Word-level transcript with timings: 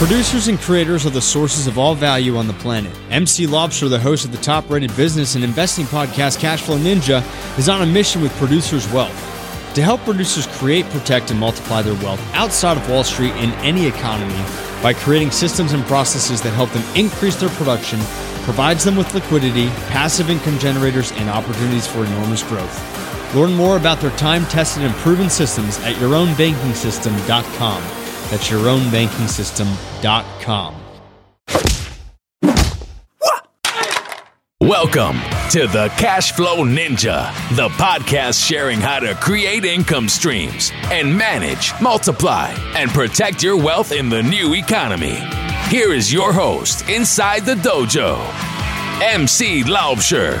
Producers 0.00 0.48
and 0.48 0.58
creators 0.58 1.04
are 1.04 1.10
the 1.10 1.20
sources 1.20 1.66
of 1.66 1.78
all 1.78 1.94
value 1.94 2.38
on 2.38 2.46
the 2.46 2.54
planet. 2.54 2.90
MC 3.10 3.46
Laubscher, 3.46 3.90
the 3.90 4.00
host 4.00 4.24
of 4.24 4.32
the 4.32 4.38
top 4.38 4.70
rated 4.70 4.96
business 4.96 5.34
and 5.34 5.44
investing 5.44 5.84
podcast 5.84 6.38
Cashflow 6.38 6.78
Ninja, 6.78 7.22
is 7.58 7.68
on 7.68 7.82
a 7.82 7.86
mission 7.86 8.22
with 8.22 8.34
Producers 8.38 8.90
Wealth 8.94 9.14
to 9.74 9.82
help 9.82 10.00
producers 10.00 10.46
create, 10.46 10.86
protect, 10.86 11.30
and 11.30 11.38
multiply 11.38 11.82
their 11.82 12.02
wealth 12.02 12.18
outside 12.32 12.78
of 12.78 12.88
Wall 12.88 13.04
Street 13.04 13.32
in 13.32 13.50
any 13.60 13.84
economy 13.84 14.42
by 14.82 14.94
creating 14.94 15.30
systems 15.30 15.74
and 15.74 15.84
processes 15.84 16.40
that 16.40 16.54
help 16.54 16.70
them 16.70 16.96
increase 16.96 17.36
their 17.36 17.50
production, 17.50 18.00
provides 18.44 18.84
them 18.84 18.96
with 18.96 19.12
liquidity, 19.12 19.66
passive 19.90 20.30
income 20.30 20.58
generators, 20.58 21.12
and 21.12 21.28
opportunities 21.28 21.86
for 21.86 22.06
enormous 22.06 22.42
growth. 22.44 23.34
Learn 23.34 23.52
more 23.52 23.76
about 23.76 24.00
their 24.00 24.12
time 24.12 24.46
tested 24.46 24.82
and 24.82 24.94
proven 24.94 25.28
systems 25.28 25.78
at 25.80 25.96
yourownbankingsystem.com. 25.96 28.09
That's 28.30 28.48
yourownbankingsystem.com. 28.48 30.74
Welcome 34.60 35.16
to 35.50 35.66
the 35.66 35.92
Cash 35.98 36.30
Flow 36.32 36.58
Ninja, 36.58 37.32
the 37.56 37.68
podcast 37.70 38.46
sharing 38.46 38.78
how 38.78 39.00
to 39.00 39.16
create 39.16 39.64
income 39.64 40.08
streams 40.08 40.70
and 40.92 41.18
manage, 41.18 41.72
multiply, 41.82 42.54
and 42.76 42.88
protect 42.90 43.42
your 43.42 43.56
wealth 43.56 43.90
in 43.90 44.08
the 44.08 44.22
new 44.22 44.54
economy. 44.54 45.18
Here 45.68 45.92
is 45.92 46.12
your 46.12 46.32
host 46.32 46.88
inside 46.88 47.44
the 47.44 47.56
dojo, 47.56 48.16
MC 49.02 49.64
Laubscher. 49.64 50.40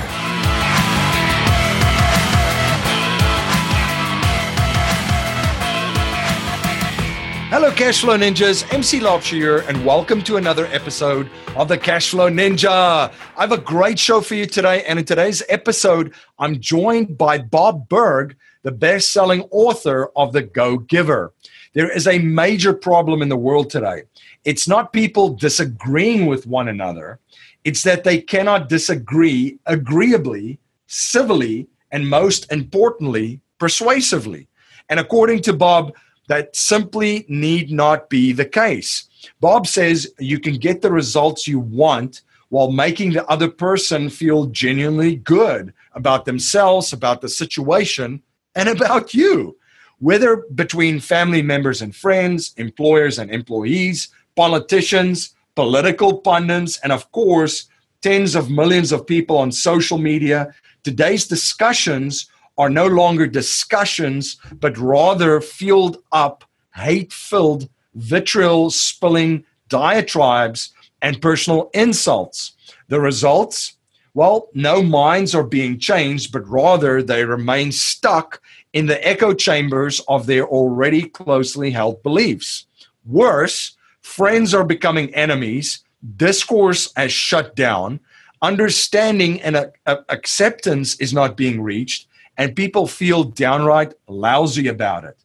Hello, 7.50 7.68
Cashflow 7.72 8.16
Ninjas. 8.16 8.62
MC 8.72 9.00
here, 9.28 9.64
and 9.66 9.84
welcome 9.84 10.22
to 10.22 10.36
another 10.36 10.66
episode 10.66 11.28
of 11.56 11.66
the 11.66 11.76
Cashflow 11.76 12.32
Ninja. 12.32 13.12
I 13.36 13.40
have 13.40 13.50
a 13.50 13.58
great 13.58 13.98
show 13.98 14.20
for 14.20 14.36
you 14.36 14.46
today, 14.46 14.84
and 14.84 15.00
in 15.00 15.04
today's 15.04 15.42
episode, 15.48 16.14
I'm 16.38 16.60
joined 16.60 17.18
by 17.18 17.38
Bob 17.38 17.88
Burg, 17.88 18.36
the 18.62 18.70
best-selling 18.70 19.42
author 19.50 20.12
of 20.14 20.32
The 20.32 20.42
Go 20.42 20.78
Giver. 20.78 21.32
There 21.72 21.90
is 21.90 22.06
a 22.06 22.20
major 22.20 22.72
problem 22.72 23.20
in 23.20 23.28
the 23.28 23.36
world 23.36 23.68
today. 23.68 24.04
It's 24.44 24.68
not 24.68 24.92
people 24.92 25.30
disagreeing 25.30 26.26
with 26.26 26.46
one 26.46 26.68
another; 26.68 27.18
it's 27.64 27.82
that 27.82 28.04
they 28.04 28.20
cannot 28.20 28.68
disagree 28.68 29.58
agreeably, 29.66 30.60
civilly, 30.86 31.66
and 31.90 32.08
most 32.08 32.52
importantly, 32.52 33.40
persuasively. 33.58 34.46
And 34.88 35.00
according 35.00 35.42
to 35.42 35.52
Bob 35.52 35.94
that 36.30 36.54
simply 36.54 37.26
need 37.28 37.72
not 37.72 38.08
be 38.08 38.30
the 38.30 38.44
case. 38.44 39.08
Bob 39.40 39.66
says 39.66 40.14
you 40.20 40.38
can 40.38 40.54
get 40.58 40.80
the 40.80 40.92
results 40.92 41.48
you 41.48 41.58
want 41.58 42.22
while 42.50 42.70
making 42.70 43.12
the 43.12 43.26
other 43.26 43.48
person 43.48 44.08
feel 44.08 44.46
genuinely 44.46 45.16
good 45.16 45.74
about 45.92 46.26
themselves, 46.26 46.92
about 46.92 47.20
the 47.20 47.28
situation, 47.28 48.22
and 48.54 48.68
about 48.68 49.12
you. 49.12 49.56
Whether 49.98 50.44
between 50.54 51.00
family 51.00 51.42
members 51.42 51.82
and 51.82 51.94
friends, 51.94 52.54
employers 52.56 53.18
and 53.18 53.28
employees, 53.28 54.08
politicians, 54.36 55.34
political 55.56 56.18
pundits, 56.18 56.78
and 56.84 56.92
of 56.92 57.10
course, 57.10 57.68
tens 58.02 58.36
of 58.36 58.50
millions 58.50 58.92
of 58.92 59.04
people 59.04 59.36
on 59.36 59.50
social 59.50 59.98
media, 59.98 60.54
today's 60.84 61.26
discussions 61.26 62.30
are 62.60 62.68
no 62.68 62.86
longer 62.86 63.26
discussions, 63.26 64.36
but 64.52 64.76
rather 64.76 65.40
fueled 65.40 65.96
up, 66.12 66.44
hate 66.74 67.10
filled, 67.10 67.70
vitriol 67.94 68.68
spilling 68.68 69.42
diatribes 69.68 70.70
and 71.00 71.22
personal 71.22 71.70
insults. 71.72 72.52
The 72.88 73.00
results? 73.00 73.78
Well, 74.12 74.50
no 74.52 74.82
minds 74.82 75.34
are 75.34 75.42
being 75.42 75.78
changed, 75.78 76.32
but 76.32 76.46
rather 76.46 77.02
they 77.02 77.24
remain 77.24 77.72
stuck 77.72 78.42
in 78.74 78.84
the 78.84 79.08
echo 79.08 79.32
chambers 79.32 80.00
of 80.06 80.26
their 80.26 80.46
already 80.46 81.08
closely 81.08 81.70
held 81.70 82.02
beliefs. 82.02 82.66
Worse, 83.06 83.74
friends 84.02 84.52
are 84.52 84.64
becoming 84.64 85.14
enemies, 85.14 85.82
discourse 86.16 86.92
has 86.94 87.10
shut 87.10 87.56
down, 87.56 88.00
understanding 88.42 89.40
and 89.40 89.72
acceptance 89.86 90.96
is 90.96 91.14
not 91.14 91.38
being 91.38 91.62
reached, 91.62 92.06
and 92.36 92.56
people 92.56 92.86
feel 92.86 93.24
downright 93.24 93.94
lousy 94.08 94.68
about 94.68 95.04
it. 95.04 95.16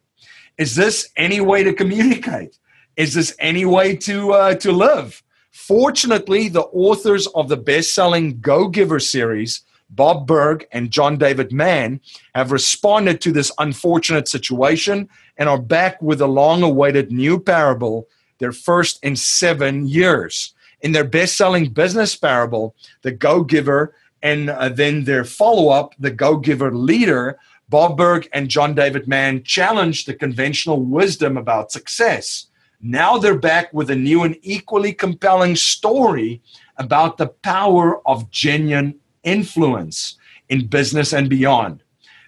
Is 0.58 0.76
this 0.76 1.10
any 1.18 1.42
way 1.42 1.64
to 1.64 1.74
communicate? 1.74 2.58
Is 2.96 3.14
this 3.14 3.36
any 3.40 3.66
way 3.66 3.96
to 3.98 4.32
uh, 4.32 4.56
to 4.56 4.72
live? 4.72 5.22
Fortunately, 5.52 6.50
the 6.50 6.64
authors 6.64 7.28
of 7.28 7.48
the 7.48 7.58
best-selling 7.58 8.40
Go 8.40 8.68
Giver 8.68 9.00
series, 9.00 9.64
Bob 9.90 10.28
Burg 10.28 10.66
and 10.72 10.92
John 10.92 11.18
David 11.18 11.52
Mann, 11.52 12.02
have 12.34 12.52
responded 12.52 13.22
to 13.22 13.32
this 13.32 13.52
unfortunate 13.58 14.28
situation 14.28 15.08
and 15.38 15.48
are 15.48 15.62
back 15.62 16.02
with 16.02 16.22
a 16.22 16.28
long-awaited 16.28 17.12
new 17.12 17.40
parable, 17.40 18.08
their 18.40 18.52
first 18.52 19.02
in 19.04 19.16
seven 19.16 19.88
years. 19.88 20.54
In 20.82 20.92
their 20.92 21.06
best-selling 21.06 21.70
business 21.70 22.16
parable, 22.16 22.76
The 23.02 23.12
Go 23.12 23.44
Giver 23.44 23.96
and 24.26 24.50
uh, 24.50 24.70
then 24.70 25.04
their 25.04 25.24
follow 25.24 25.70
up, 25.70 25.94
the 26.00 26.10
Go 26.10 26.38
Giver 26.38 26.74
leader, 26.74 27.38
Bob 27.70 27.96
Burg 27.96 28.28
and 28.34 28.50
John 28.50 28.74
David 28.74 29.08
Mann, 29.08 29.44
challenged 29.44 30.08
the 30.08 30.16
conventional 30.16 30.82
wisdom 30.82 31.38
about 31.38 31.72
success. 31.72 32.48
Now 32.82 33.20
they're 33.20 33.38
back 33.38 33.72
with 33.72 33.92
a 33.92 33.96
new 33.96 34.24
and 34.24 34.36
equally 34.42 34.94
compelling 34.94 35.56
story 35.56 36.42
about 36.78 37.18
the 37.18 37.28
power 37.28 38.02
of 38.08 38.32
genuine 38.32 38.96
influence 39.24 40.18
in 40.50 40.66
business 40.66 41.14
and 41.14 41.30
beyond. 41.30 41.84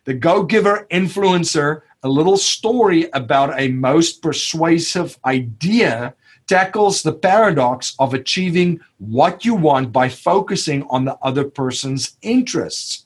The 0.06 0.14
Go 0.14 0.44
Giver 0.44 0.86
influencer, 0.92 1.82
a 2.04 2.10
little 2.10 2.38
story 2.38 3.10
about 3.14 3.60
a 3.60 3.70
most 3.70 4.22
persuasive 4.22 5.18
idea 5.26 6.14
tackles 6.48 7.04
the 7.04 7.14
paradox 7.14 7.96
of 8.00 8.14
achieving 8.14 8.80
what 8.98 9.46
you 9.46 9.54
want 9.54 9.92
by 9.92 10.10
focusing 10.10 10.84
on 10.90 11.06
the 11.06 11.18
other 11.22 11.44
person's 11.44 12.18
interests. 12.22 13.06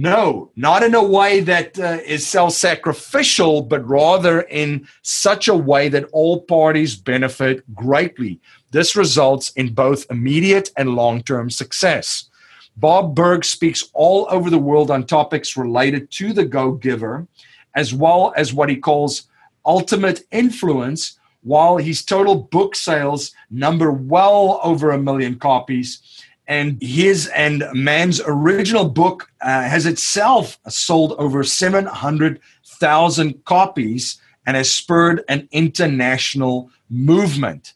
No, 0.00 0.52
not 0.54 0.84
in 0.84 0.94
a 0.94 1.02
way 1.02 1.40
that 1.40 1.76
uh, 1.76 1.98
is 2.06 2.24
self 2.24 2.52
sacrificial, 2.52 3.62
but 3.62 3.84
rather 3.86 4.42
in 4.42 4.86
such 5.02 5.48
a 5.48 5.56
way 5.56 5.88
that 5.88 6.08
all 6.12 6.42
parties 6.42 6.94
benefit 6.94 7.64
greatly. 7.74 8.40
This 8.70 8.94
results 8.94 9.50
in 9.52 9.74
both 9.74 10.06
immediate 10.08 10.70
and 10.76 10.94
long 10.94 11.22
term 11.22 11.50
success. 11.50 12.30
Bob 12.76 13.16
Burg 13.16 13.44
speaks 13.44 13.90
all 13.92 14.28
over 14.30 14.50
the 14.50 14.58
world 14.58 14.92
on 14.92 15.04
topics 15.04 15.56
related 15.56 16.12
to 16.12 16.32
the 16.32 16.44
Go 16.44 16.70
Giver, 16.70 17.26
as 17.74 17.92
well 17.92 18.32
as 18.36 18.54
what 18.54 18.68
he 18.68 18.76
calls 18.76 19.26
ultimate 19.66 20.22
influence, 20.30 21.18
while 21.48 21.78
his 21.78 22.04
total 22.04 22.34
book 22.34 22.76
sales 22.76 23.32
number 23.50 23.90
well 23.90 24.60
over 24.62 24.90
a 24.90 24.98
million 24.98 25.38
copies. 25.38 26.02
And 26.46 26.80
his 26.82 27.26
and 27.28 27.64
Mann's 27.72 28.20
original 28.26 28.88
book 28.88 29.30
uh, 29.40 29.62
has 29.62 29.86
itself 29.86 30.58
sold 30.68 31.14
over 31.18 31.42
700,000 31.42 33.44
copies 33.46 34.20
and 34.46 34.56
has 34.56 34.70
spurred 34.70 35.24
an 35.28 35.48
international 35.50 36.70
movement. 36.90 37.72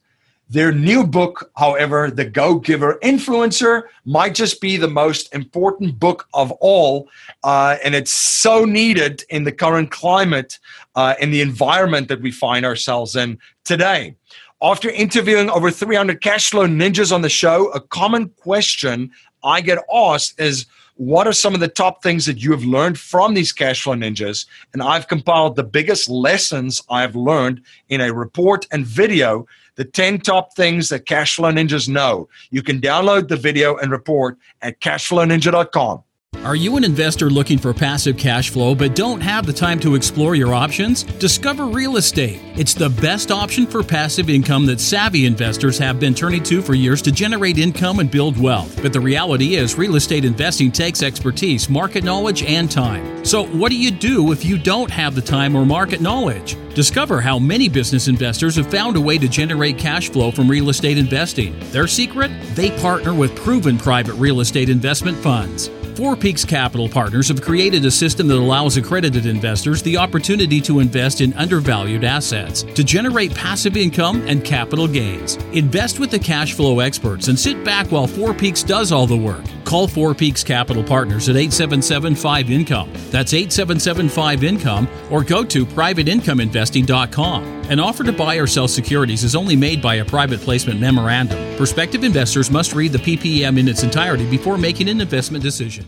Their 0.50 0.72
new 0.72 1.06
book, 1.06 1.50
however, 1.56 2.10
The 2.10 2.26
Go 2.26 2.56
Giver 2.58 2.98
Influencer, 3.03 3.84
might 4.04 4.34
just 4.34 4.60
be 4.60 4.76
the 4.76 4.88
most 4.88 5.34
important 5.34 5.98
book 5.98 6.28
of 6.34 6.53
all. 6.53 7.08
Uh, 7.42 7.78
and 7.82 7.94
it's 7.94 8.12
so 8.12 8.64
needed 8.64 9.25
in 9.31 9.44
the 9.44 9.52
current 9.52 9.91
climate 9.91 10.58
uh, 10.94 11.14
and 11.20 11.32
the 11.32 11.41
environment 11.41 12.08
that 12.08 12.20
we 12.20 12.31
find 12.31 12.66
ourselves 12.66 13.16
in 13.16 13.38
today. 13.64 14.14
After 14.62 14.91
interviewing 14.91 15.50
over 15.50 15.70
300 15.70 16.20
cash 16.20 16.50
flow 16.50 16.66
ninjas 16.66 17.12
on 17.12 17.22
the 17.22 17.28
show, 17.28 17.70
a 17.72 17.81
common 17.81 18.28
question 18.28 19.11
I 19.43 19.61
get 19.61 19.78
asked 19.93 20.38
is 20.40 20.66
what 20.96 21.26
are 21.26 21.32
some 21.32 21.55
of 21.55 21.61
the 21.61 21.69
top 21.69 22.02
things 22.02 22.26
that 22.26 22.43
you 22.43 22.52
have 22.52 22.64
learned 22.64 22.99
from 22.99 23.34
these 23.34 23.50
cash 23.50 23.82
flow 23.82 23.94
ninjas? 23.94 24.46
And 24.72 24.82
I've 24.82 25.08
compiled 25.08 25.56
the 25.56 25.64
biggest 25.64 26.08
lessons 26.08 26.82
I've 26.88 27.16
learned 27.16 27.62
in 27.88 28.00
a 28.00 28.12
report 28.12 28.66
and 28.70 28.87
video 28.87 29.46
the 29.76 29.84
10 29.84 30.20
top 30.20 30.54
things 30.54 30.88
that 30.90 31.06
Cashflow 31.06 31.52
Ninjas 31.52 31.88
know. 31.88 32.28
You 32.50 32.62
can 32.62 32.80
download 32.80 33.28
the 33.28 33.36
video 33.36 33.76
and 33.76 33.90
report 33.90 34.38
at 34.60 34.80
cashflowninja.com. 34.80 36.02
Are 36.44 36.56
you 36.56 36.76
an 36.76 36.82
investor 36.82 37.31
looking 37.31 37.56
for 37.56 37.73
passive 37.73 38.17
cash 38.17 38.50
flow 38.50 38.75
but 38.75 38.96
don't 38.96 39.20
have 39.20 39.46
the 39.46 39.52
time 39.52 39.79
to 39.79 39.94
explore 39.94 40.34
your 40.34 40.55
options? 40.55 41.05
Discover 41.05 41.67
Real 41.67 41.99
Estate. 41.99 42.40
It's 42.56 42.75
the 42.75 42.90
best 42.90 43.31
option 43.31 43.64
for 43.64 43.84
passive 43.84 44.29
income 44.29 44.67
that 44.67 44.81
savvy 44.81 45.26
investors 45.26 45.79
have 45.79 46.00
been 46.00 46.14
turning 46.14 46.43
to 46.43 46.61
for 46.61 46.75
years 46.75 47.00
to 47.02 47.12
generate 47.12 47.58
income 47.58 48.00
and 48.00 48.11
build 48.11 48.37
wealth. 48.37 48.82
But 48.82 48.93
the 48.93 49.00
reality 49.00 49.55
is, 49.55 49.79
real 49.79 49.94
estate 49.94 50.25
investing 50.25 50.73
takes 50.73 51.00
expertise, 51.00 51.70
market 51.70 52.02
knowledge, 52.02 52.43
and 52.43 52.69
time. 52.69 53.25
So, 53.25 53.44
what 53.46 53.70
do 53.70 53.78
you 53.78 53.93
do 53.93 54.32
if 54.32 54.44
you 54.44 54.58
don't 54.58 54.90
have 54.90 55.14
the 55.14 55.23
time 55.23 55.55
or 55.55 55.64
market 55.64 56.00
knowledge? 56.00 56.56
Discover 56.75 57.20
how 57.20 57.38
many 57.38 57.69
business 57.69 58.08
investors 58.08 58.56
have 58.56 58.69
found 58.69 58.96
a 58.96 59.00
way 59.00 59.17
to 59.17 59.28
generate 59.28 59.78
cash 59.78 60.11
flow 60.11 60.32
from 60.32 60.50
real 60.50 60.70
estate 60.70 60.99
investing. 60.99 61.56
Their 61.70 61.87
secret? 61.87 62.32
They 62.56 62.76
partner 62.81 63.14
with 63.14 63.37
proven 63.37 63.78
private 63.78 64.14
real 64.14 64.40
estate 64.40 64.70
investment 64.70 65.19
funds. 65.19 65.70
Four 65.96 66.16
Peaks 66.16 66.42
Capital 66.42 66.88
Partners 66.88 67.28
have 67.28 67.42
created 67.42 67.84
a 67.84 67.90
system 67.90 68.26
that 68.28 68.38
allows 68.38 68.78
accredited 68.78 69.26
investors 69.26 69.82
the 69.82 69.98
opportunity 69.98 70.58
to 70.62 70.80
invest 70.80 71.20
in 71.20 71.34
undervalued 71.34 72.02
assets 72.02 72.62
to 72.62 72.82
generate 72.82 73.34
passive 73.34 73.76
income 73.76 74.22
and 74.26 74.42
capital 74.42 74.88
gains. 74.88 75.36
Invest 75.52 76.00
with 76.00 76.10
the 76.10 76.18
cash 76.18 76.54
flow 76.54 76.80
experts 76.80 77.28
and 77.28 77.38
sit 77.38 77.62
back 77.62 77.92
while 77.92 78.06
Four 78.06 78.32
Peaks 78.32 78.62
does 78.62 78.90
all 78.90 79.06
the 79.06 79.16
work. 79.16 79.44
Call 79.64 79.88
Four 79.88 80.14
Peaks 80.14 80.44
Capital 80.44 80.82
Partners 80.82 81.29
at 81.29 81.37
877 81.37 82.14
5 82.14 82.50
Income. 82.50 82.93
That's 83.11 83.35
877 83.35 84.09
5 84.09 84.44
Income 84.44 84.88
or 85.11 85.23
go 85.25 85.44
to 85.44 85.64
privateincomeinvesting.com. 85.64 87.44
An 87.70 87.81
offer 87.81 88.05
to 88.05 88.12
buy 88.12 88.37
or 88.37 88.47
sell 88.47 88.69
securities 88.69 89.25
is 89.25 89.35
only 89.35 89.56
made 89.56 89.81
by 89.81 89.97
a 89.97 90.05
private 90.05 90.41
placement 90.41 90.81
memorandum. 90.81 91.56
Prospective 91.56 92.05
investors 92.05 92.50
must 92.50 92.75
read 92.75 92.93
the 92.93 92.99
PPM 92.99 93.59
in 93.59 93.69
its 93.69 93.82
entirety 93.82 94.29
before 94.29 94.59
making 94.59 94.88
an 94.88 95.00
investment 95.00 95.43
decision. 95.43 95.87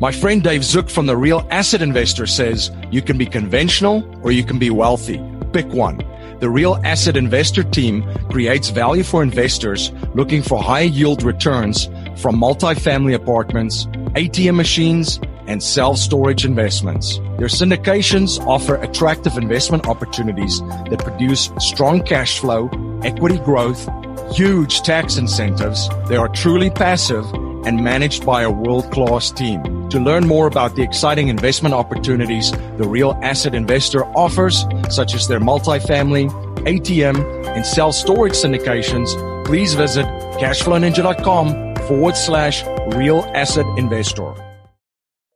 My 0.00 0.10
friend 0.10 0.42
Dave 0.42 0.64
Zook 0.64 0.90
from 0.90 1.06
the 1.06 1.16
Real 1.16 1.46
Asset 1.50 1.80
Investor 1.80 2.26
says 2.26 2.70
you 2.90 3.00
can 3.00 3.16
be 3.16 3.26
conventional 3.26 4.04
or 4.22 4.32
you 4.32 4.44
can 4.44 4.58
be 4.58 4.70
wealthy. 4.70 5.22
Pick 5.52 5.66
one. 5.68 5.98
The 6.40 6.50
Real 6.50 6.80
Asset 6.84 7.16
Investor 7.16 7.62
team 7.62 8.04
creates 8.28 8.70
value 8.70 9.04
for 9.04 9.22
investors 9.22 9.92
looking 10.14 10.42
for 10.42 10.60
high 10.62 10.80
yield 10.80 11.22
returns 11.22 11.88
from 12.18 12.36
multifamily 12.36 13.14
apartments, 13.14 13.86
ATM 14.14 14.56
machines, 14.56 15.20
and 15.46 15.62
self 15.62 15.98
storage 15.98 16.44
investments. 16.44 17.18
Their 17.38 17.48
syndications 17.48 18.40
offer 18.46 18.76
attractive 18.76 19.36
investment 19.36 19.86
opportunities 19.86 20.60
that 20.90 21.00
produce 21.00 21.50
strong 21.58 22.02
cash 22.02 22.38
flow, 22.38 22.70
equity 23.02 23.38
growth, 23.38 23.88
huge 24.32 24.82
tax 24.82 25.16
incentives. 25.16 25.88
They 26.08 26.16
are 26.16 26.28
truly 26.28 26.70
passive 26.70 27.24
and 27.66 27.82
managed 27.82 28.26
by 28.26 28.42
a 28.42 28.50
world 28.50 28.90
class 28.90 29.30
team. 29.30 29.88
To 29.90 30.00
learn 30.00 30.26
more 30.26 30.46
about 30.46 30.76
the 30.76 30.82
exciting 30.82 31.28
investment 31.28 31.74
opportunities 31.74 32.50
the 32.50 32.86
real 32.86 33.18
asset 33.22 33.54
investor 33.54 34.04
offers, 34.16 34.64
such 34.90 35.14
as 35.14 35.28
their 35.28 35.40
multifamily, 35.40 36.30
ATM, 36.64 37.46
and 37.54 37.64
self 37.64 37.94
storage 37.94 38.32
syndications, 38.32 39.14
please 39.44 39.74
visit 39.74 40.06
cashflowninja.com 40.38 41.73
forward 41.88 42.16
slash 42.16 42.64
real 42.96 43.30
asset 43.34 43.66
investor. 43.76 44.34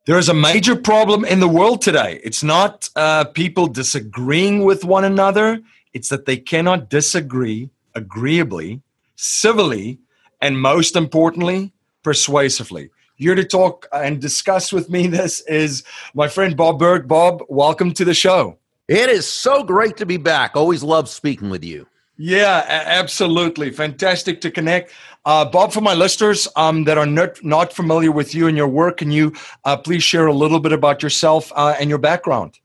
There 0.06 0.16
is 0.18 0.30
a 0.30 0.34
major 0.34 0.74
problem 0.74 1.26
in 1.26 1.40
the 1.40 1.48
world 1.48 1.82
today. 1.82 2.20
It's 2.24 2.42
not 2.42 2.88
uh, 2.96 3.24
people 3.24 3.66
disagreeing 3.66 4.64
with 4.64 4.82
one 4.82 5.04
another, 5.04 5.60
it's 5.92 6.08
that 6.08 6.24
they 6.24 6.38
cannot 6.38 6.88
disagree 6.88 7.68
agreeably, 7.94 8.80
civilly, 9.16 9.98
and 10.40 10.58
most 10.58 10.96
importantly, 10.96 11.72
persuasively. 12.02 12.90
Here 13.16 13.34
to 13.34 13.44
talk 13.44 13.86
and 13.92 14.18
discuss 14.18 14.72
with 14.72 14.88
me 14.88 15.06
this 15.06 15.42
is 15.42 15.84
my 16.14 16.28
friend 16.28 16.56
Bob 16.56 16.78
Burg. 16.78 17.06
Bob, 17.08 17.42
welcome 17.48 17.92
to 17.92 18.04
the 18.06 18.14
show. 18.14 18.56
It 18.86 19.10
is 19.10 19.28
so 19.28 19.62
great 19.64 19.98
to 19.98 20.06
be 20.06 20.16
back. 20.16 20.56
Always 20.56 20.82
love 20.82 21.10
speaking 21.10 21.50
with 21.50 21.62
you. 21.62 21.86
Yeah, 22.18 22.64
absolutely. 22.68 23.70
Fantastic 23.70 24.40
to 24.40 24.50
connect. 24.50 24.92
Uh, 25.24 25.44
Bob, 25.44 25.72
for 25.72 25.80
my 25.80 25.94
listeners 25.94 26.48
um, 26.56 26.84
that 26.84 26.98
are 26.98 27.06
not, 27.06 27.42
not 27.44 27.72
familiar 27.72 28.10
with 28.10 28.34
you 28.34 28.48
and 28.48 28.56
your 28.56 28.66
work, 28.66 28.98
can 28.98 29.12
you 29.12 29.32
uh, 29.64 29.76
please 29.76 30.02
share 30.02 30.26
a 30.26 30.32
little 30.32 30.58
bit 30.58 30.72
about 30.72 31.02
yourself 31.02 31.52
uh, 31.54 31.76
and 31.78 31.88
your 31.88 31.98
background? 31.98 32.58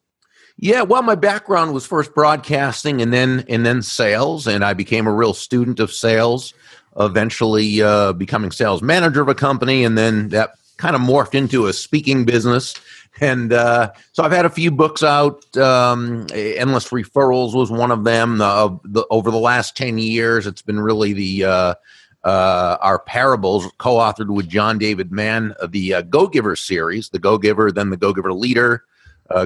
Yeah, 0.57 0.81
well, 0.81 1.03
my 1.03 1.15
background 1.15 1.73
was 1.73 1.85
first 1.85 2.13
broadcasting 2.13 3.01
and 3.01 3.11
then 3.11 3.43
and 3.49 3.65
then 3.65 3.81
sales, 3.81 4.45
and 4.47 4.63
I 4.63 4.73
became 4.73 5.07
a 5.07 5.13
real 5.13 5.33
student 5.33 5.79
of 5.79 5.91
sales. 5.91 6.53
Eventually, 6.99 7.81
uh, 7.81 8.13
becoming 8.13 8.51
sales 8.51 8.83
manager 8.83 9.21
of 9.21 9.29
a 9.29 9.35
company, 9.35 9.83
and 9.83 9.97
then 9.97 10.29
that 10.29 10.53
kind 10.77 10.95
of 10.95 11.01
morphed 11.01 11.33
into 11.33 11.65
a 11.65 11.73
speaking 11.73 12.23
business 12.23 12.75
and 13.21 13.53
uh, 13.53 13.91
so 14.11 14.23
I've 14.23 14.31
had 14.31 14.45
a 14.45 14.49
few 14.49 14.71
books 14.71 15.03
out. 15.03 15.55
Um, 15.57 16.25
Endless 16.33 16.89
Referrals 16.89 17.53
was 17.53 17.71
one 17.71 17.91
of 17.91 18.03
them. 18.03 18.41
Uh, 18.41 18.75
the, 18.83 19.05
over 19.09 19.31
the 19.31 19.37
last 19.37 19.77
ten 19.77 19.97
years, 19.97 20.47
it's 20.47 20.61
been 20.61 20.79
really 20.79 21.13
the 21.13 21.45
uh, 21.45 21.75
uh 22.23 22.77
our 22.81 22.99
parables, 22.99 23.71
co-authored 23.77 24.33
with 24.33 24.47
John 24.47 24.77
David 24.77 25.11
Mann, 25.11 25.53
the 25.69 25.95
uh, 25.95 26.01
Go 26.01 26.27
Giver 26.27 26.55
series, 26.55 27.09
the 27.09 27.19
Go 27.19 27.37
Giver, 27.37 27.71
then 27.71 27.89
the 27.89 27.97
Go 27.97 28.13
Giver 28.13 28.33
Leader. 28.33 28.83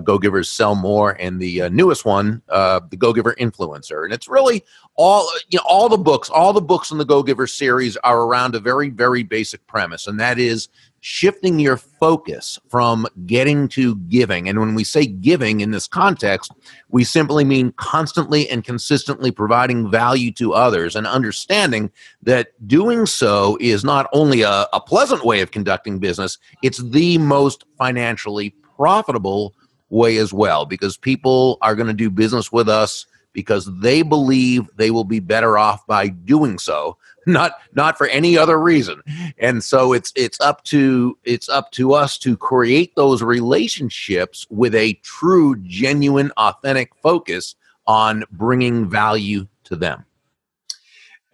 Go 0.04 0.19
Givers 0.19 0.50
Sell 0.50 0.75
More, 0.75 1.16
and 1.18 1.40
the 1.40 1.69
newest 1.69 2.04
one, 2.04 2.42
the 2.50 2.98
Go 2.98 3.14
Giver 3.14 3.36
Influencer, 3.36 4.04
and 4.04 4.14
it's 4.14 4.28
really 4.28 4.66
all 4.96 5.31
you 5.48 5.60
know. 5.60 5.64
All 5.66 5.88
the 5.88 5.98
books, 5.98 6.30
all 6.30 6.52
the 6.52 6.60
books 6.60 6.92
in 6.92 6.98
the 6.98 7.06
Go 7.06 7.24
Giver 7.24 7.48
series 7.48 7.96
are 7.98 8.24
around 8.24 8.54
a 8.56 8.60
very, 8.60 8.90
very 8.90 9.24
basic 9.24 9.66
premise, 9.66 10.08
and 10.08 10.19
that 10.19 10.40
is 10.40 10.68
shifting 11.09 11.57
your 11.57 11.77
focus 11.77 12.59
from 12.68 13.07
getting 13.25 13.69
to 13.69 13.95
giving. 13.95 14.50
And 14.50 14.59
when 14.59 14.75
we 14.75 14.83
say 14.83 15.06
giving 15.06 15.62
in 15.62 15.71
this 15.71 15.88
context, 15.88 16.51
we 16.89 17.06
simply 17.06 17.45
mean 17.45 17.71
constantly 17.77 18.50
and 18.50 18.62
consistently 18.62 19.31
providing 19.31 19.89
value 19.89 20.33
to 20.33 20.54
others 20.54 20.98
and 20.98 21.07
understanding 21.07 21.89
that 22.24 22.50
doing 22.68 23.06
so 23.06 23.57
is 23.62 23.86
not 23.86 24.09
only 24.12 24.42
a, 24.42 24.68
a 24.74 24.81
pleasant 24.81 25.24
way 25.24 25.39
of 25.39 25.51
conducting 25.51 25.98
business, 25.98 26.38
it's 26.62 26.80
the 26.80 27.18
most 27.19 27.63
financially 27.77 28.50
profitable 28.75 29.56
way 29.89 30.18
as 30.18 30.33
well 30.33 30.65
because 30.65 30.98
people 30.98 31.57
are 31.62 31.74
going 31.74 31.88
to 31.88 31.94
do 31.94 32.09
business 32.09 32.51
with 32.51 32.68
us 32.68 33.06
because 33.31 33.65
they 33.80 34.01
believe 34.01 34.68
they 34.75 34.92
will 34.92 35.06
be 35.06 35.21
better 35.21 35.57
off 35.57 35.88
by 35.88 36.09
doing 36.09 36.59
so 36.59 36.98
not 37.31 37.59
not 37.74 37.97
for 37.97 38.07
any 38.07 38.38
other 38.38 38.59
reason 38.59 39.01
and 39.38 39.63
so 39.63 39.94
it's 39.94 40.13
it's 40.15 40.39
up 40.39 40.63
to 40.63 41.18
it's 41.24 41.50
up 41.50 41.71
to 41.71 41.94
us 41.94 42.18
to 42.18 42.38
create 42.38 42.95
those 42.95 43.21
relationships 43.21 44.47
with 44.50 44.74
a 44.74 44.94
true 45.03 45.56
genuine 45.63 46.31
authentic 46.38 46.95
focus 46.95 47.56
on 47.85 48.24
bringing 48.31 48.89
value 48.89 49.45
to 49.65 49.75
them 49.75 50.06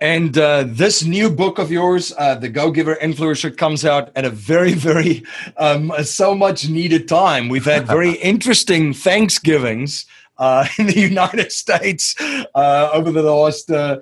and 0.04 0.38
uh, 0.38 0.66
this 0.68 1.06
new 1.06 1.30
book 1.30 1.60
of 1.60 1.72
yours, 1.72 2.12
uh, 2.18 2.36
The 2.36 2.50
Go 2.50 2.72
Giver 2.72 2.96
Influencer, 2.96 3.56
comes 3.56 3.86
out 3.86 4.12
at 4.18 4.26
a 4.26 4.30
very, 4.30 4.74
very, 4.74 5.24
um, 5.56 5.94
so 6.04 6.36
much 6.36 6.68
needed 6.68 7.08
time. 7.08 7.48
We've 7.48 7.64
had 7.64 7.88
very 7.88 8.12
interesting 8.22 8.94
Thanksgivings 8.94 10.06
uh, 10.38 10.68
in 10.78 10.88
the 10.88 11.00
United 11.00 11.52
States 11.52 12.16
uh, 12.56 12.90
over 12.94 13.12
the 13.12 13.22
last 13.22 13.72
uh, 13.72 14.00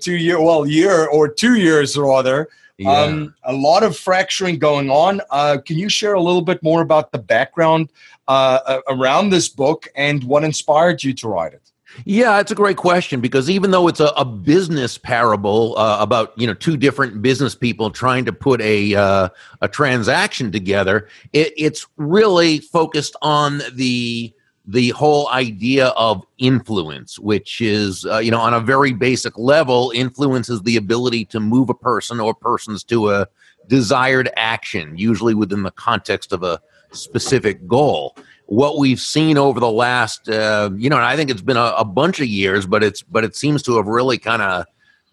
two 0.00 0.16
year, 0.16 0.40
well, 0.40 0.66
year 0.66 1.06
or 1.06 1.28
two 1.28 1.56
years 1.56 1.96
rather. 1.96 2.48
Yeah. 2.78 2.92
Um, 2.92 3.34
a 3.42 3.52
lot 3.52 3.82
of 3.82 3.96
fracturing 3.96 4.60
going 4.60 4.88
on. 4.88 5.20
Uh, 5.32 5.58
can 5.64 5.76
you 5.76 5.88
share 5.88 6.14
a 6.14 6.22
little 6.22 6.42
bit 6.42 6.62
more 6.62 6.80
about 6.80 7.10
the 7.10 7.18
background 7.18 7.90
uh, 8.28 8.80
around 8.88 9.30
this 9.30 9.48
book 9.48 9.88
and 9.96 10.22
what 10.22 10.44
inspired 10.44 11.02
you 11.02 11.12
to 11.14 11.28
write 11.28 11.54
it? 11.54 11.68
Yeah, 12.04 12.38
it's 12.38 12.52
a 12.52 12.54
great 12.54 12.76
question 12.76 13.20
because 13.20 13.50
even 13.50 13.70
though 13.70 13.88
it's 13.88 14.00
a, 14.00 14.08
a 14.16 14.24
business 14.24 14.98
parable 14.98 15.76
uh, 15.76 15.98
about 16.00 16.38
you 16.38 16.46
know 16.46 16.54
two 16.54 16.76
different 16.76 17.22
business 17.22 17.54
people 17.54 17.90
trying 17.90 18.24
to 18.26 18.32
put 18.32 18.60
a 18.60 18.94
uh, 18.94 19.28
a 19.60 19.68
transaction 19.68 20.52
together, 20.52 21.08
it, 21.32 21.52
it's 21.56 21.86
really 21.96 22.58
focused 22.58 23.16
on 23.22 23.62
the 23.72 24.32
the 24.70 24.90
whole 24.90 25.30
idea 25.30 25.86
of 25.88 26.22
influence, 26.36 27.18
which 27.18 27.62
is, 27.62 28.04
uh, 28.04 28.18
you 28.18 28.30
know, 28.30 28.38
on 28.38 28.52
a 28.52 28.60
very 28.60 28.92
basic 28.92 29.36
level, 29.38 29.90
influence 29.94 30.50
is 30.50 30.60
the 30.60 30.76
ability 30.76 31.24
to 31.24 31.40
move 31.40 31.70
a 31.70 31.74
person 31.74 32.20
or 32.20 32.34
persons 32.34 32.84
to 32.84 33.10
a 33.10 33.26
desired 33.66 34.30
action, 34.36 34.92
usually 34.94 35.32
within 35.32 35.62
the 35.62 35.70
context 35.70 36.34
of 36.34 36.42
a 36.42 36.60
specific 36.92 37.66
goal. 37.66 38.14
What 38.44 38.78
we've 38.78 39.00
seen 39.00 39.38
over 39.38 39.58
the 39.58 39.70
last, 39.70 40.28
uh, 40.28 40.68
you 40.76 40.90
know, 40.90 40.96
and 40.96 41.04
I 41.06 41.16
think 41.16 41.30
it's 41.30 41.40
been 41.40 41.56
a, 41.56 41.74
a, 41.78 41.84
bunch 41.84 42.20
of 42.20 42.26
years, 42.26 42.66
but 42.66 42.84
it's 42.84 43.02
but 43.02 43.24
it 43.24 43.34
seems 43.34 43.62
to 43.64 43.76
have 43.76 43.86
really 43.86 44.18
kind 44.18 44.42
of 44.42 44.66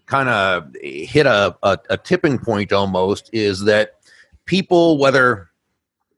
kind 0.06 0.28
of 0.28 0.76
hit 0.82 1.26
a, 1.26 1.56
a, 1.64 1.78
a 1.92 1.98
tipping 1.98 2.40
point 2.40 2.74
almost. 2.74 3.30
Is 3.32 3.62
that 3.66 4.00
people, 4.46 4.98
whether 4.98 5.50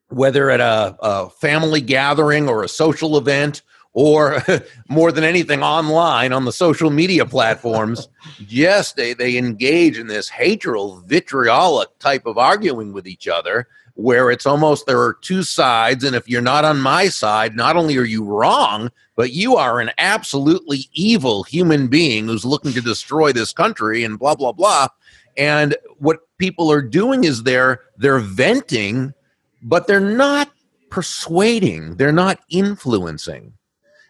whether 0.10 0.50
at 0.50 0.60
a, 0.60 0.96
a 1.00 1.30
family 1.30 1.82
gathering 1.82 2.48
or 2.48 2.64
a 2.64 2.68
social 2.68 3.18
event 3.18 3.62
or 3.94 4.42
more 4.90 5.12
than 5.12 5.24
anything 5.24 5.64
online 5.64 6.34
on 6.34 6.46
the 6.46 6.52
social 6.52 6.90
media 6.90 7.26
platforms 7.26 8.10
yes 8.48 8.94
they, 8.94 9.14
they 9.14 9.38
engage 9.38 9.98
in 9.98 10.08
this 10.08 10.30
hateful 10.30 11.02
vitriolic 11.06 11.90
type 12.00 12.26
of 12.26 12.38
arguing 12.38 12.94
with 12.94 13.08
each 13.08 13.28
other 13.28 13.68
where 13.96 14.30
it's 14.30 14.46
almost 14.46 14.86
there 14.86 15.02
are 15.02 15.18
two 15.22 15.44
sides 15.44 16.04
and 16.04 16.16
if 16.16 16.30
you're 16.30 16.42
not 16.42 16.64
on 16.64 16.80
my 16.80 17.08
side 17.10 17.56
not 17.56 17.76
only 17.76 17.98
are 17.98 18.04
you 18.04 18.24
wrong 18.24 18.92
but 19.18 19.34
you 19.34 19.56
are 19.56 19.82
an 19.82 19.90
absolutely 19.98 20.88
evil 20.94 21.44
human 21.44 21.88
being 21.88 22.28
who's 22.28 22.46
looking 22.46 22.72
to 22.72 22.82
destroy 22.82 23.34
this 23.34 23.52
country 23.52 24.06
and 24.06 24.18
blah 24.18 24.36
blah 24.36 24.54
blah. 24.54 24.88
And 25.36 25.76
what 25.98 26.20
people 26.38 26.72
are 26.72 26.82
doing 26.82 27.26
is 27.26 27.44
they're 27.44 27.82
they're 27.98 28.20
venting 28.20 29.14
but 29.62 29.88
they're 29.88 30.00
not 30.00 30.52
persuading 30.90 31.96
they're 31.98 32.12
not 32.12 32.40
influencing. 32.50 33.54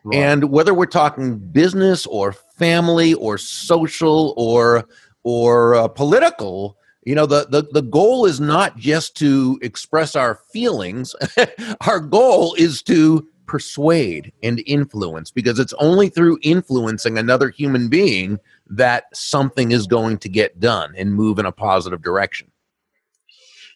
Right. 0.03 0.19
and 0.19 0.51
whether 0.51 0.73
we're 0.73 0.85
talking 0.85 1.37
business 1.37 2.05
or 2.05 2.31
family 2.31 3.13
or 3.15 3.37
social 3.37 4.33
or 4.37 4.87
or 5.23 5.75
uh, 5.75 5.87
political 5.89 6.77
you 7.07 7.15
know 7.15 7.25
the, 7.25 7.47
the 7.49 7.63
the 7.71 7.81
goal 7.81 8.25
is 8.25 8.41
not 8.41 8.75
just 8.75 9.15
to 9.17 9.57
express 9.61 10.13
our 10.13 10.41
feelings. 10.51 11.15
Our 11.87 12.01
goal 12.01 12.53
is 12.55 12.83
to 12.83 13.25
persuade 13.45 14.33
and 14.43 14.61
influence 14.65 15.31
because 15.31 15.57
it's 15.57 15.73
only 15.79 16.09
through 16.09 16.37
influencing 16.41 17.17
another 17.17 17.49
human 17.49 17.87
being 17.87 18.37
that 18.69 19.05
something 19.13 19.71
is 19.71 19.87
going 19.87 20.17
to 20.17 20.27
get 20.27 20.59
done 20.59 20.93
and 20.97 21.13
move 21.13 21.39
in 21.39 21.45
a 21.45 21.51
positive 21.51 22.01
direction 22.01 22.51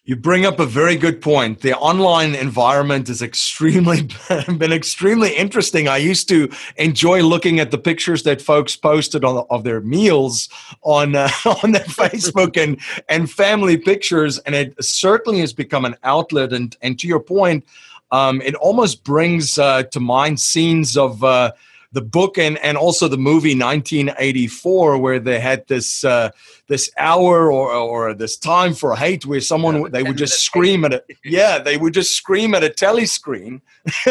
you 0.04 0.16
bring 0.16 0.44
up 0.44 0.58
a 0.58 0.66
very 0.66 0.96
good 0.96 1.20
point. 1.20 1.60
The 1.60 1.76
online 1.76 2.34
environment 2.34 3.08
is 3.08 3.22
extremely 3.22 4.02
been 4.56 4.72
extremely 4.72 5.30
interesting. 5.30 5.86
I 5.86 5.98
used 5.98 6.28
to 6.30 6.50
enjoy 6.76 7.22
looking 7.22 7.60
at 7.60 7.70
the 7.70 7.78
pictures 7.78 8.24
that 8.24 8.42
folks 8.42 8.74
posted 8.74 9.24
on 9.24 9.46
of 9.48 9.62
their 9.62 9.80
meals 9.80 10.48
on 10.82 11.14
uh, 11.14 11.30
on 11.62 11.72
their 11.72 11.84
Facebook 11.84 12.60
and 12.60 12.80
and 13.08 13.30
family 13.30 13.76
pictures, 13.76 14.38
and 14.38 14.54
it 14.56 14.74
certainly 14.84 15.38
has 15.38 15.52
become 15.52 15.84
an 15.84 15.94
outlet. 16.02 16.52
And 16.52 16.76
and 16.82 16.98
to 16.98 17.06
your 17.06 17.20
point, 17.20 17.64
um, 18.10 18.42
it 18.42 18.56
almost 18.56 19.04
brings 19.04 19.56
uh, 19.56 19.84
to 19.84 20.00
mind 20.00 20.40
scenes 20.40 20.96
of. 20.96 21.22
Uh, 21.22 21.52
the 21.92 22.02
book 22.02 22.38
and, 22.38 22.58
and 22.58 22.76
also 22.76 23.08
the 23.08 23.18
movie 23.18 23.54
1984 23.54 24.98
where 24.98 25.20
they 25.20 25.38
had 25.38 25.66
this 25.68 26.04
uh, 26.04 26.30
this 26.68 26.90
hour 26.98 27.52
or, 27.52 27.72
or 27.72 28.14
this 28.14 28.36
time 28.36 28.74
for 28.74 28.96
hate 28.96 29.26
where 29.26 29.40
someone 29.40 29.82
yeah, 29.82 29.88
they 29.88 30.02
would 30.02 30.16
just 30.16 30.42
scream 30.42 30.84
at 30.84 30.92
it 30.94 31.06
yeah 31.24 31.58
they 31.58 31.76
would 31.76 31.92
just 31.92 32.16
scream 32.16 32.54
at 32.54 32.64
a 32.64 32.68
telescreen 32.68 33.60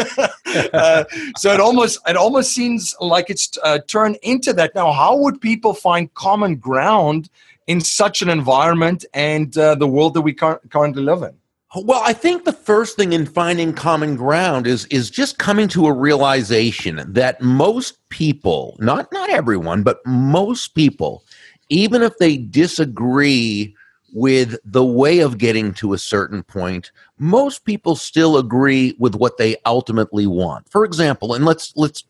uh, 0.72 1.04
so 1.36 1.52
it 1.52 1.60
almost 1.60 1.98
it 2.06 2.16
almost 2.16 2.52
seems 2.52 2.94
like 3.00 3.30
it's 3.30 3.56
uh, 3.62 3.78
turned 3.86 4.18
into 4.22 4.52
that. 4.52 4.74
Now 4.74 4.92
how 4.92 5.16
would 5.16 5.40
people 5.40 5.74
find 5.74 6.12
common 6.14 6.56
ground 6.56 7.30
in 7.66 7.80
such 7.80 8.22
an 8.22 8.28
environment 8.28 9.04
and 9.14 9.56
uh, 9.56 9.74
the 9.74 9.86
world 9.86 10.14
that 10.14 10.22
we 10.22 10.34
currently 10.34 11.02
live 11.02 11.22
in 11.22 11.34
well, 11.74 12.02
I 12.04 12.12
think 12.12 12.44
the 12.44 12.52
first 12.52 12.96
thing 12.96 13.12
in 13.12 13.24
finding 13.24 13.72
common 13.72 14.16
ground 14.16 14.66
is 14.66 14.84
is 14.86 15.10
just 15.10 15.38
coming 15.38 15.68
to 15.68 15.86
a 15.86 15.92
realization 15.92 17.02
that 17.06 17.40
most 17.40 18.08
people, 18.10 18.76
not 18.78 19.10
not 19.12 19.30
everyone, 19.30 19.82
but 19.82 20.04
most 20.04 20.74
people, 20.74 21.24
even 21.68 22.02
if 22.02 22.18
they 22.18 22.36
disagree 22.36 23.74
with 24.12 24.58
the 24.64 24.84
way 24.84 25.20
of 25.20 25.38
getting 25.38 25.72
to 25.72 25.94
a 25.94 25.98
certain 25.98 26.42
point, 26.42 26.92
most 27.18 27.64
people 27.64 27.96
still 27.96 28.36
agree 28.36 28.94
with 28.98 29.14
what 29.14 29.38
they 29.38 29.56
ultimately 29.64 30.26
want. 30.26 30.68
For 30.68 30.84
example, 30.84 31.32
and 31.34 31.46
let's 31.46 31.72
let's 31.76 32.04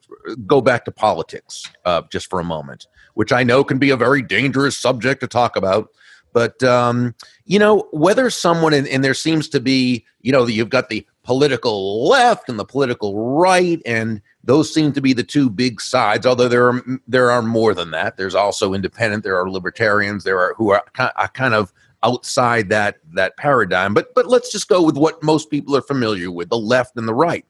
go 0.46 0.60
back 0.60 0.84
to 0.86 0.90
politics 0.90 1.70
uh, 1.84 2.02
just 2.10 2.28
for 2.28 2.40
a 2.40 2.44
moment, 2.44 2.86
which 3.14 3.32
I 3.32 3.44
know 3.44 3.62
can 3.62 3.78
be 3.78 3.90
a 3.90 3.96
very 3.96 4.22
dangerous 4.22 4.76
subject 4.76 5.20
to 5.20 5.28
talk 5.28 5.56
about. 5.56 5.90
But 6.32 6.62
um, 6.62 7.14
you 7.44 7.58
know, 7.58 7.88
whether 7.92 8.30
someone 8.30 8.72
and, 8.72 8.88
and 8.88 9.04
there 9.04 9.14
seems 9.14 9.48
to 9.50 9.60
be, 9.60 10.04
you 10.20 10.32
know, 10.32 10.46
you've 10.46 10.70
got 10.70 10.88
the 10.88 11.06
political 11.22 12.08
left 12.08 12.48
and 12.48 12.58
the 12.58 12.64
political 12.64 13.36
right, 13.36 13.80
and 13.86 14.20
those 14.44 14.72
seem 14.72 14.92
to 14.92 15.00
be 15.00 15.12
the 15.12 15.22
two 15.22 15.48
big 15.48 15.80
sides. 15.80 16.26
Although 16.26 16.48
there 16.48 16.68
are 16.68 16.84
there 17.06 17.30
are 17.30 17.42
more 17.42 17.74
than 17.74 17.90
that. 17.92 18.16
There's 18.16 18.34
also 18.34 18.74
independent. 18.74 19.24
There 19.24 19.38
are 19.38 19.50
libertarians. 19.50 20.24
There 20.24 20.38
are 20.38 20.54
who 20.54 20.70
are 20.70 20.84
kind 20.92 21.54
of 21.54 21.72
outside 22.02 22.68
that 22.70 22.98
that 23.14 23.36
paradigm. 23.36 23.94
But 23.94 24.14
but 24.14 24.26
let's 24.26 24.50
just 24.50 24.68
go 24.68 24.82
with 24.82 24.96
what 24.96 25.22
most 25.22 25.50
people 25.50 25.76
are 25.76 25.82
familiar 25.82 26.30
with: 26.30 26.48
the 26.48 26.58
left 26.58 26.96
and 26.96 27.06
the 27.06 27.14
right. 27.14 27.44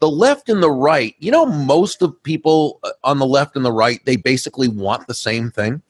The 0.00 0.10
left 0.10 0.48
and 0.48 0.62
the 0.62 0.70
right. 0.70 1.16
You 1.18 1.32
know, 1.32 1.44
most 1.44 2.02
of 2.02 2.22
people 2.22 2.78
uh, 2.84 2.90
on 3.02 3.18
the 3.18 3.26
left 3.26 3.56
and 3.56 3.64
the 3.64 3.72
right 3.72 4.04
they 4.04 4.16
basically 4.16 4.68
want 4.68 5.08
the 5.08 5.14
same 5.14 5.50
thing 5.50 5.82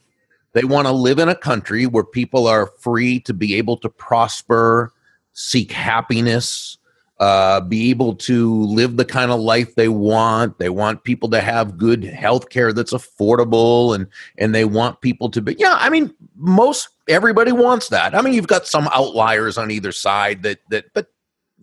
they 0.53 0.65
want 0.65 0.87
to 0.87 0.93
live 0.93 1.19
in 1.19 1.29
a 1.29 1.35
country 1.35 1.87
where 1.87 2.05
people 2.05 2.47
are 2.47 2.67
free 2.79 3.21
to 3.21 3.35
be 3.35 3.55
able 3.55 3.77
to 3.79 3.89
prosper, 3.89 4.93
seek 5.33 5.73
happiness, 5.73 6.79
uh, 7.21 7.61
be 7.61 7.91
able 7.91 8.15
to 8.15 8.63
live 8.65 8.97
the 8.97 9.05
kind 9.05 9.31
of 9.31 9.41
life 9.41 9.75
they 9.75 9.89
want. 9.89 10.59
They 10.59 10.69
want 10.69 11.05
people 11.05 11.29
to 11.31 11.41
have 11.41 11.77
good 11.77 12.05
health 12.05 12.49
care 12.49 12.73
that's 12.73 12.93
affordable 12.93 13.95
and 13.95 14.07
and 14.39 14.55
they 14.55 14.65
want 14.65 15.01
people 15.01 15.29
to 15.31 15.43
be 15.43 15.57
yeah, 15.59 15.77
I 15.79 15.91
mean 15.91 16.15
most 16.37 16.89
everybody 17.09 17.53
wants 17.53 17.89
that. 17.89 18.15
I 18.15 18.23
mean 18.23 18.35
you've 18.35 18.47
got 18.47 18.67
some 18.67 18.89
outliers 18.95 19.59
on 19.59 19.71
either 19.71 19.93
side 19.93 20.43
that 20.45 20.61
that 20.71 20.93
but 20.95 21.09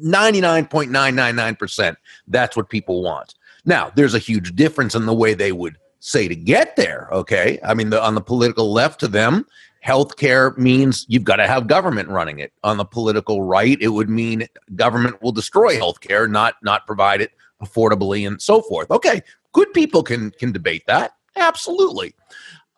99.999% 0.04 1.96
that's 2.28 2.58
what 2.58 2.70
people 2.70 3.02
want. 3.02 3.36
Now, 3.66 3.92
there's 3.96 4.14
a 4.14 4.20
huge 4.20 4.56
difference 4.56 4.94
in 4.94 5.06
the 5.06 5.14
way 5.14 5.34
they 5.34 5.52
would 5.52 5.78
say 6.00 6.28
to 6.28 6.36
get 6.36 6.76
there. 6.76 7.10
Okay. 7.12 7.60
I 7.64 7.74
mean, 7.74 7.90
the, 7.90 8.04
on 8.04 8.16
the 8.16 8.22
political 8.22 8.72
left 8.72 9.00
to 9.02 9.08
them, 9.08 9.46
healthcare 9.86 10.58
means 10.58 11.06
you've 11.08 11.24
got 11.24 11.36
to 11.38 11.48
have 11.48 11.68
government 11.68 12.10
running 12.10 12.40
it. 12.40 12.52
On 12.64 12.78
the 12.78 12.86
political 12.86 13.44
right, 13.44 13.78
it 13.80 13.90
would 13.90 14.10
mean 14.10 14.48
government 14.76 15.22
will 15.22 15.32
destroy 15.32 15.78
healthcare, 15.78 16.30
not 16.30 16.56
not 16.64 16.88
provide 16.88 17.22
it 17.22 17.32
affordably 17.62 18.28
and 18.28 18.42
so 18.42 18.62
forth. 18.62 18.90
Okay, 18.90 19.22
good 19.54 19.72
people 19.74 20.04
can 20.04 20.32
can 20.32 20.52
debate 20.52 20.84
that. 20.88 21.14
Absolutely. 21.36 22.16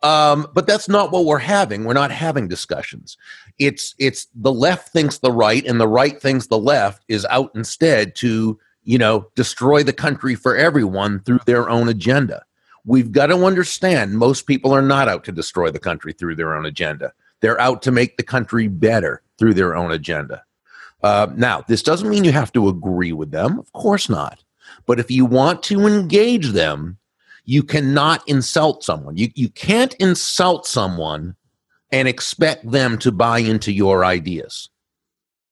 Um, 0.04 0.48
but 0.54 0.68
that's 0.68 0.88
not 0.88 1.12
what 1.12 1.26
we're 1.26 1.40
having. 1.40 1.84
We're 1.84 1.94
not 1.94 2.12
having 2.12 2.48
discussions. 2.48 3.18
It's 3.58 3.96
it's 3.98 4.28
the 4.36 4.54
left 4.54 4.90
thinks 4.90 5.20
the 5.20 5.32
right 5.32 5.66
and 5.66 5.80
the 5.80 5.88
right 5.88 6.22
thinks 6.22 6.48
the 6.48 6.60
left 6.60 7.04
is 7.08 7.26
out 7.30 7.52
instead 7.56 8.16
to, 8.18 8.60
you 8.84 8.98
know, 8.98 9.28
destroy 9.36 9.82
the 9.82 9.94
country 9.94 10.36
for 10.36 10.56
everyone 10.56 11.22
through 11.22 11.40
their 11.46 11.70
own 11.70 11.90
agenda 11.90 12.44
we've 12.88 13.12
got 13.12 13.28
to 13.28 13.46
understand 13.46 14.18
most 14.18 14.48
people 14.48 14.74
are 14.74 14.82
not 14.82 15.08
out 15.08 15.26
to 15.26 15.32
destroy 15.32 15.70
the 15.70 15.78
country 15.78 16.14
through 16.14 16.36
their 16.36 16.56
own 16.56 16.66
agenda. 16.66 17.14
They're 17.42 17.60
out 17.62 17.84
to 17.84 17.92
make 17.92 18.18
the 18.18 18.24
country 18.24 18.68
better 18.68 19.22
through 19.38 19.54
their 19.54 19.76
own 19.76 19.92
agenda. 19.92 20.44
Uh, 21.04 21.28
now, 21.36 21.64
this 21.68 21.84
doesn't 21.84 22.10
mean 22.10 22.24
you 22.24 22.32
have 22.32 22.54
to 22.54 22.70
agree 22.70 23.12
with 23.12 23.30
them. 23.30 23.60
Of 23.60 23.72
course 23.74 24.10
not. 24.10 24.44
But 24.88 25.00
if 25.00 25.12
you 25.12 25.26
want 25.26 25.62
to 25.64 25.86
engage 25.86 26.50
them, 26.50 26.98
you 27.46 27.62
cannot 27.62 28.28
insult 28.28 28.84
someone. 28.84 29.18
You, 29.18 29.30
you 29.36 29.50
can't 29.50 29.94
insult 29.96 30.66
someone 30.66 31.36
and 31.92 32.08
expect 32.08 32.70
them 32.70 32.98
to 33.00 33.12
buy 33.12 33.40
into 33.40 33.72
your 33.72 34.04
ideas. 34.04 34.70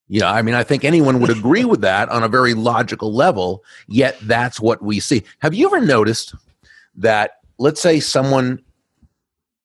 Yeah, 0.07 0.31
I 0.31 0.41
mean, 0.41 0.55
I 0.55 0.63
think 0.63 0.83
anyone 0.83 1.19
would 1.19 1.31
agree 1.31 1.65
with 1.65 1.81
that 1.81 2.09
on 2.09 2.23
a 2.23 2.27
very 2.27 2.53
logical 2.53 3.13
level, 3.13 3.63
yet 3.87 4.17
that's 4.23 4.59
what 4.59 4.81
we 4.81 4.99
see. 4.99 5.23
Have 5.39 5.53
you 5.53 5.65
ever 5.65 5.81
noticed 5.81 6.35
that 6.97 7.39
let's 7.57 7.81
say 7.81 7.99
someone 7.99 8.61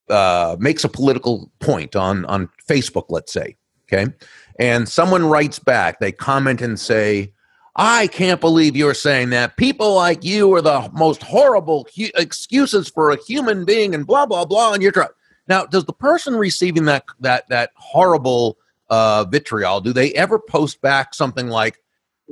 uh, 0.08 0.56
makes 0.58 0.84
a 0.84 0.88
political 0.88 1.50
point 1.60 1.96
on 1.96 2.24
on 2.26 2.48
Facebook, 2.68 3.06
let's 3.08 3.32
say, 3.32 3.56
okay, 3.84 4.12
and 4.58 4.88
someone 4.88 5.26
writes 5.26 5.58
back, 5.58 6.00
they 6.00 6.12
comment 6.12 6.60
and 6.60 6.78
say, 6.78 7.32
"I 7.76 8.08
can't 8.08 8.40
believe 8.40 8.76
you're 8.76 8.94
saying 8.94 9.30
that. 9.30 9.56
People 9.56 9.94
like 9.94 10.24
you 10.24 10.52
are 10.54 10.62
the 10.62 10.90
most 10.92 11.22
horrible 11.22 11.86
hu- 11.96 12.10
excuses 12.16 12.88
for 12.88 13.10
a 13.10 13.22
human 13.22 13.64
being," 13.64 13.94
and 13.94 14.06
blah 14.06 14.26
blah 14.26 14.44
blah. 14.44 14.72
And 14.72 14.82
you're 14.82 14.92
trying. 14.92 15.08
Now, 15.48 15.66
does 15.66 15.84
the 15.84 15.92
person 15.92 16.36
receiving 16.36 16.84
that 16.84 17.04
that 17.20 17.48
that 17.48 17.70
horrible 17.76 18.58
uh, 18.90 19.24
vitriol 19.24 19.80
do 19.80 19.92
they 19.92 20.12
ever 20.12 20.38
post 20.38 20.80
back 20.80 21.14
something 21.14 21.48
like, 21.48 21.78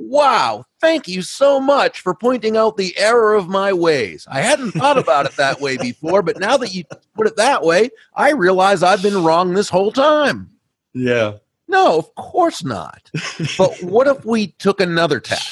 Wow, 0.01 0.63
thank 0.79 1.09
you 1.09 1.21
so 1.21 1.59
much 1.59 1.99
for 1.99 2.15
pointing 2.15 2.55
out 2.55 2.77
the 2.77 2.97
error 2.97 3.35
of 3.35 3.49
my 3.49 3.73
ways. 3.73 4.25
I 4.31 4.39
hadn't 4.39 4.71
thought 4.71 4.97
about 4.97 5.25
it 5.25 5.35
that 5.35 5.59
way 5.59 5.75
before, 5.75 6.21
but 6.21 6.39
now 6.39 6.55
that 6.55 6.73
you 6.73 6.85
put 7.15 7.27
it 7.27 7.35
that 7.35 7.63
way, 7.63 7.89
I 8.15 8.31
realize 8.31 8.81
I've 8.81 9.03
been 9.03 9.25
wrong 9.25 9.53
this 9.53 9.67
whole 9.67 9.91
time. 9.91 10.51
Yeah. 10.93 11.33
No, 11.67 11.97
of 11.97 12.15
course 12.15 12.63
not. 12.63 13.11
but 13.57 13.75
what 13.83 14.07
if 14.07 14.23
we 14.23 14.47
took 14.53 14.79
another 14.79 15.19
tack? 15.19 15.43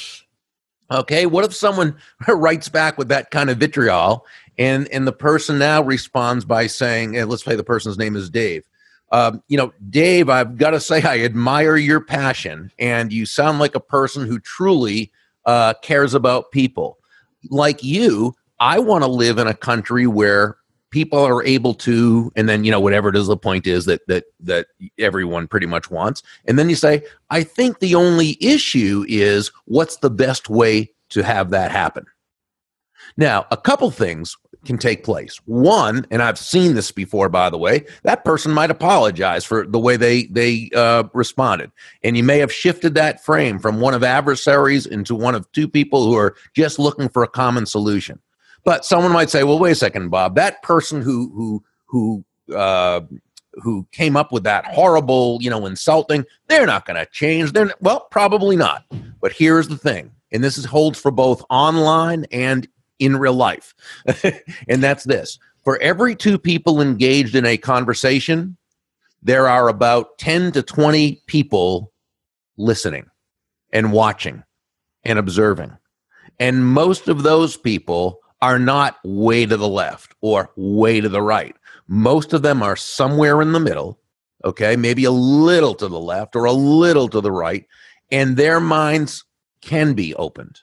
Okay, 0.91 1.25
what 1.25 1.43
if 1.43 1.53
someone 1.53 1.97
writes 2.29 2.69
back 2.69 2.97
with 2.97 3.09
that 3.09 3.31
kind 3.31 3.49
of 3.49 3.57
vitriol 3.57 4.25
and 4.57 4.87
and 4.93 5.05
the 5.05 5.11
person 5.11 5.59
now 5.59 5.81
responds 5.81 6.45
by 6.45 6.67
saying, 6.67 7.13
let's 7.27 7.43
say 7.43 7.57
the 7.57 7.65
person's 7.65 7.97
name 7.97 8.15
is 8.15 8.29
Dave. 8.29 8.63
Um, 9.11 9.41
you 9.47 9.57
know, 9.57 9.73
Dave, 9.89 10.29
I've 10.29 10.57
got 10.57 10.71
to 10.71 10.79
say, 10.79 11.01
I 11.01 11.19
admire 11.19 11.77
your 11.77 12.01
passion, 12.01 12.71
and 12.77 13.13
you 13.13 13.25
sound 13.25 13.59
like 13.59 13.75
a 13.75 13.79
person 13.79 14.27
who 14.27 14.39
truly 14.39 15.11
uh, 15.45 15.73
cares 15.81 16.13
about 16.13 16.51
people. 16.51 16.99
Like 17.49 17.83
you, 17.83 18.35
I 18.59 18.79
want 18.79 19.03
to 19.03 19.09
live 19.09 19.37
in 19.37 19.47
a 19.47 19.53
country 19.53 20.07
where 20.07 20.57
people 20.89 21.19
are 21.19 21.43
able 21.43 21.73
to 21.73 22.31
and 22.35 22.47
then 22.47 22.63
you 22.63 22.71
know 22.71 22.79
whatever 22.79 23.09
it 23.09 23.15
is 23.15 23.27
the 23.27 23.37
point 23.37 23.67
is 23.67 23.85
that 23.85 24.05
that 24.07 24.25
that 24.39 24.67
everyone 24.97 25.47
pretty 25.47 25.65
much 25.65 25.91
wants 25.91 26.23
and 26.45 26.57
then 26.57 26.69
you 26.69 26.75
say 26.75 27.03
i 27.29 27.43
think 27.43 27.79
the 27.79 27.93
only 27.93 28.37
issue 28.39 29.03
is 29.07 29.51
what's 29.65 29.97
the 29.97 30.09
best 30.09 30.49
way 30.49 30.89
to 31.09 31.21
have 31.23 31.49
that 31.49 31.71
happen 31.71 32.05
now 33.17 33.45
a 33.51 33.57
couple 33.57 33.91
things 33.91 34.37
can 34.65 34.77
take 34.77 35.03
place 35.03 35.39
one 35.45 36.05
and 36.11 36.21
i've 36.21 36.37
seen 36.37 36.75
this 36.75 36.91
before 36.91 37.29
by 37.29 37.49
the 37.49 37.57
way 37.57 37.85
that 38.03 38.25
person 38.25 38.51
might 38.51 38.71
apologize 38.71 39.45
for 39.45 39.65
the 39.65 39.79
way 39.79 39.95
they 39.95 40.23
they 40.25 40.69
uh, 40.75 41.03
responded 41.13 41.71
and 42.03 42.17
you 42.17 42.23
may 42.23 42.39
have 42.39 42.51
shifted 42.51 42.93
that 42.93 43.23
frame 43.23 43.59
from 43.59 43.79
one 43.79 43.93
of 43.93 44.03
adversaries 44.03 44.85
into 44.85 45.15
one 45.15 45.35
of 45.35 45.49
two 45.51 45.67
people 45.67 46.05
who 46.05 46.15
are 46.15 46.35
just 46.53 46.79
looking 46.79 47.07
for 47.07 47.23
a 47.23 47.27
common 47.27 47.65
solution 47.65 48.19
but 48.67 48.83
someone 48.83 49.13
might 49.13 49.29
say, 49.29 49.45
"Well, 49.45 49.59
wait 49.59 49.71
a 49.71 49.75
second, 49.75 50.09
Bob. 50.09 50.35
That 50.35 50.61
person 50.61 51.01
who 51.01 51.31
who 51.33 51.63
who 51.85 52.53
uh, 52.53 52.99
who 53.53 53.87
came 53.93 54.17
up 54.17 54.33
with 54.33 54.43
that 54.43 54.65
horrible, 54.65 55.37
you 55.39 55.49
know, 55.49 55.65
insulting, 55.65 56.25
they're 56.49 56.65
not 56.65 56.85
going 56.85 56.97
to 56.97 57.09
change. 57.11 57.53
They're 57.53 57.71
well, 57.79 58.07
probably 58.11 58.57
not. 58.57 58.83
But 59.21 59.31
here's 59.31 59.69
the 59.69 59.77
thing, 59.77 60.11
and 60.33 60.43
this 60.43 60.57
is 60.57 60.65
holds 60.65 60.99
for 60.99 61.11
both 61.11 61.45
online 61.49 62.25
and 62.31 62.67
in 62.99 63.17
real 63.17 63.33
life, 63.33 63.73
and 64.67 64.83
that's 64.83 65.03
this: 65.03 65.39
for 65.63 65.77
every 65.79 66.15
two 66.15 66.37
people 66.37 66.81
engaged 66.81 67.35
in 67.35 67.45
a 67.45 67.57
conversation, 67.57 68.57
there 69.21 69.47
are 69.47 69.67
about 69.67 70.17
ten 70.17 70.51
to 70.53 70.63
twenty 70.63 71.21
people 71.27 71.91
listening 72.57 73.05
and 73.71 73.91
watching 73.91 74.43
and 75.03 75.19
observing, 75.19 75.77
and 76.39 76.65
most 76.65 77.07
of 77.07 77.23
those 77.23 77.57
people 77.57 78.19
are 78.41 78.59
not 78.59 78.97
way 79.03 79.45
to 79.45 79.57
the 79.57 79.67
left 79.67 80.13
or 80.21 80.51
way 80.55 81.01
to 81.01 81.09
the 81.09 81.21
right. 81.21 81.55
Most 81.87 82.33
of 82.33 82.41
them 82.41 82.61
are 82.61 82.75
somewhere 82.75 83.41
in 83.41 83.51
the 83.51 83.59
middle, 83.59 83.99
okay, 84.45 84.75
maybe 84.75 85.05
a 85.05 85.11
little 85.11 85.73
to 85.75 85.87
the 85.87 85.99
left 85.99 86.35
or 86.35 86.45
a 86.45 86.51
little 86.51 87.07
to 87.09 87.21
the 87.21 87.31
right, 87.31 87.65
and 88.11 88.37
their 88.37 88.59
minds 88.59 89.23
can 89.61 89.93
be 89.93 90.13
opened. 90.15 90.61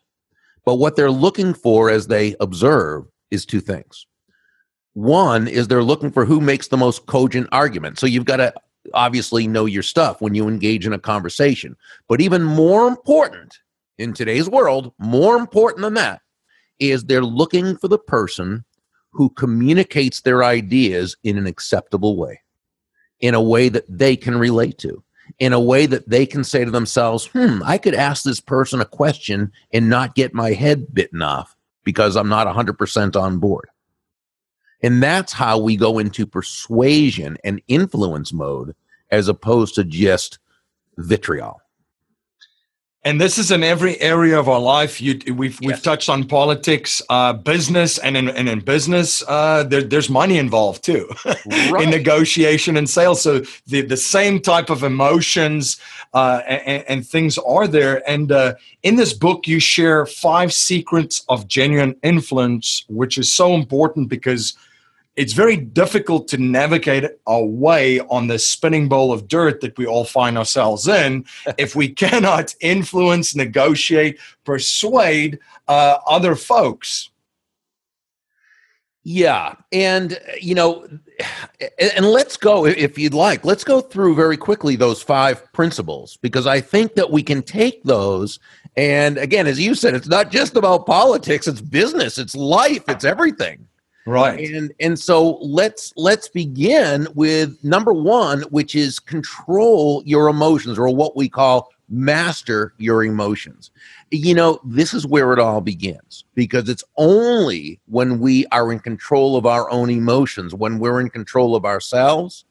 But 0.65 0.77
what 0.77 0.97
they're 0.97 1.11
looking 1.11 1.55
for 1.55 1.91
as 1.91 2.07
they 2.07 2.35
observe 2.41 3.05
is 3.31 3.45
two 3.45 3.61
things. 3.61 4.07
One 4.95 5.49
is 5.49 5.69
they're 5.69 5.83
looking 5.83 6.11
for 6.11 6.25
who 6.25 6.41
makes 6.41 6.69
the 6.69 6.77
most 6.77 7.07
cogent 7.07 7.49
argument. 7.53 7.99
So 7.99 8.07
you've 8.07 8.25
got 8.25 8.37
to 8.37 8.55
obviously 8.93 9.47
know 9.47 9.67
your 9.67 9.83
stuff 9.83 10.21
when 10.21 10.35
you 10.35 10.49
engage 10.49 10.87
in 10.87 10.93
a 10.93 10.99
conversation. 10.99 11.77
But 12.09 12.21
even 12.21 12.43
more 12.43 12.87
important 12.87 13.59
in 13.99 14.13
today's 14.13 14.49
world, 14.49 14.93
more 14.99 15.37
important 15.37 15.83
than 15.83 15.95
that, 15.95 16.21
is 16.79 17.05
they're 17.05 17.25
looking 17.25 17.77
for 17.77 17.89
the 17.89 17.99
person 17.99 18.65
who 19.11 19.31
communicates 19.31 20.21
their 20.21 20.43
ideas 20.43 21.17
in 21.23 21.39
an 21.39 21.47
acceptable 21.47 22.17
way, 22.17 22.41
in 23.21 23.35
a 23.35 23.43
way 23.43 23.69
that 23.69 23.85
they 23.89 24.17
can 24.17 24.37
relate 24.37 24.79
to, 24.79 25.03
in 25.39 25.53
a 25.53 25.61
way 25.61 25.87
that 25.87 26.09
they 26.09 26.27
can 26.27 26.45
say 26.45 26.65
to 26.65 26.71
themselves, 26.71 27.27
hmm, 27.27 27.61
I 27.65 27.79
could 27.79 27.95
ask 27.95 28.25
this 28.25 28.41
person 28.41 28.81
a 28.81 28.87
question 28.87 29.53
and 29.73 29.89
not 29.89 30.15
get 30.15 30.35
my 30.35 30.53
head 30.53 30.93
bitten 30.95 31.23
off 31.23 31.57
because 31.83 32.17
I'm 32.17 32.29
not 32.29 32.47
100% 32.47 33.17
on 33.17 33.39
board. 33.39 33.69
And 34.83 35.03
that's 35.03 35.33
how 35.33 35.59
we 35.59 35.77
go 35.77 35.99
into 35.99 36.27
persuasion 36.27 37.39
and 37.43 37.63
influence 37.69 38.33
mode 38.33 38.75
as 39.11 39.29
opposed 39.29 39.75
to 39.77 39.85
just 39.85 40.39
vitriol 40.99 41.61
and 43.05 43.21
this 43.21 43.37
is 43.37 43.51
in 43.51 43.63
every 43.63 44.01
area 44.01 44.39
of 44.39 44.49
our 44.49 44.61
life. 44.61 45.01
You, 45.01 45.21
we've 45.35 45.61
we've 45.61 45.83
touched 45.83 46.09
on 46.09 46.25
politics, 46.25 47.03
uh, 47.11 47.35
business, 47.35 47.99
and 47.99 48.17
in 48.17 48.31
and 48.31 48.49
in 48.49 48.61
business, 48.61 49.23
uh, 49.29 49.65
there, 49.65 49.83
there's 49.83 50.09
money 50.09 50.39
involved 50.39 50.83
too, 50.83 51.09
right. 51.71 51.85
in 51.85 51.91
negotiation 51.91 52.77
and 52.79 52.89
sales. 52.89 53.21
So 53.21 53.41
the 53.67 53.83
the 53.83 53.97
same 53.97 54.41
type 54.41 54.71
of 54.71 54.83
emotions 54.83 55.79
uh, 56.15 56.41
and, 56.47 56.85
and, 56.89 57.07
things 57.07 57.37
are 57.39 57.67
there. 57.67 58.09
And 58.09 58.31
uh, 58.31 58.55
in 58.85 58.95
this 58.95 59.13
book, 59.13 59.49
you 59.49 59.59
share 59.59 60.07
five 60.07 60.53
secrets 60.53 61.25
of 61.29 61.49
genuine 61.49 61.97
influence, 62.05 62.85
which 62.89 63.19
is 63.19 63.33
so 63.33 63.55
important 63.55 64.09
because 64.09 64.55
it's 65.17 65.33
very 65.33 65.57
difficult 65.57 66.27
to 66.29 66.39
navigate 66.39 67.05
our 67.27 67.45
way 67.45 68.01
on 68.01 68.27
the 68.27 68.39
spinning 68.39 68.89
bowl 68.89 69.13
of 69.13 69.29
dirt 69.29 69.61
that 69.61 69.79
we 69.79 69.87
all 69.87 70.05
find 70.05 70.37
ourselves 70.37 70.89
in 70.89 71.25
if 71.59 71.77
we 71.77 71.89
cannot 71.89 72.55
influence, 72.61 73.35
negotiate, 73.35 74.19
persuade 74.45 75.39
uh, 75.69 75.99
other 76.07 76.35
folks. 76.35 77.11
Yeah. 79.07 79.57
And, 79.71 80.19
you 80.41 80.55
know, 80.55 80.89
and 81.79 82.07
let's 82.07 82.39
go, 82.39 82.65
if 82.65 82.99
you'd 82.99 83.13
like, 83.13 83.45
let's 83.45 83.63
go 83.63 83.83
through 83.83 84.15
very 84.15 84.39
quickly 84.39 84.77
those 84.77 85.03
five 85.03 85.53
principles 85.53 86.17
because 86.23 86.47
I 86.47 86.61
think 86.63 86.95
that 86.95 87.11
we 87.11 87.23
can 87.23 87.43
take 87.43 87.83
those. 87.85 88.39
And 88.79 89.19
again, 89.19 89.47
as 89.47 89.61
you 89.61 89.75
said, 89.75 89.95
it's 89.95 90.09
not 90.09 90.31
just 90.31 90.57
about 90.57 90.87
politics, 90.87 91.47
it's 91.47 91.61
business, 91.61 92.19
it's 92.19 92.35
life, 92.35 92.85
it's 92.89 93.05
everything 93.05 93.69
right. 94.07 94.51
And 94.51 94.73
and 94.81 94.99
so 94.99 95.39
let's 95.41 95.93
let's 95.97 96.29
begin 96.29 97.09
with 97.15 97.63
number 97.65 97.93
one 97.93 98.43
which 98.51 98.75
is 98.75 98.99
control 98.99 100.03
your 100.05 100.29
emotions 100.29 100.79
or 100.79 100.89
what 100.95 101.17
we 101.17 101.29
call 101.29 101.71
master 101.89 102.75
your 102.79 103.05
emotions. 103.05 103.71
You 104.11 104.35
know 104.35 104.61
this 104.65 104.95
is 104.95 105.07
where 105.07 105.33
it 105.33 105.39
all 105.39 105.61
begins 105.61 106.25
because 106.35 106.69
it's 106.69 106.85
only 106.97 107.81
when 107.87 108.21
we 108.21 108.47
are 108.47 108.73
in 108.73 108.79
control 108.79 109.37
of 109.37 109.47
our 109.47 109.71
own 109.71 109.91
emotions 109.91 110.55
when 110.55 110.79
we're 110.79 111.01
in 111.01 111.11
control 111.11 111.57
of 111.57 111.65
ourselves 111.65 112.45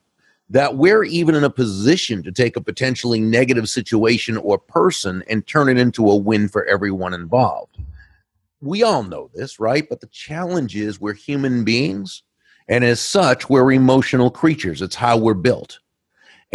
that 0.50 0.76
we're 0.76 1.04
even 1.04 1.34
in 1.34 1.42
a 1.42 1.50
position 1.50 2.22
to 2.22 2.30
take 2.30 2.56
a 2.56 2.60
potentially 2.60 3.18
negative 3.18 3.68
situation 3.68 4.36
or 4.36 4.58
person 4.58 5.24
and 5.28 5.46
turn 5.46 5.70
it 5.70 5.78
into 5.78 6.10
a 6.10 6.16
win 6.16 6.48
for 6.48 6.66
everyone 6.66 7.14
involved 7.14 7.78
we 8.64 8.82
all 8.82 9.02
know 9.02 9.30
this, 9.34 9.60
right? 9.60 9.86
But 9.88 10.00
the 10.00 10.08
challenge 10.08 10.74
is 10.76 11.00
we're 11.00 11.14
human 11.14 11.64
beings, 11.64 12.22
and 12.68 12.82
as 12.84 13.00
such, 13.00 13.50
we're 13.50 13.72
emotional 13.72 14.30
creatures. 14.30 14.80
It's 14.80 14.94
how 14.94 15.18
we're 15.18 15.34
built. 15.34 15.78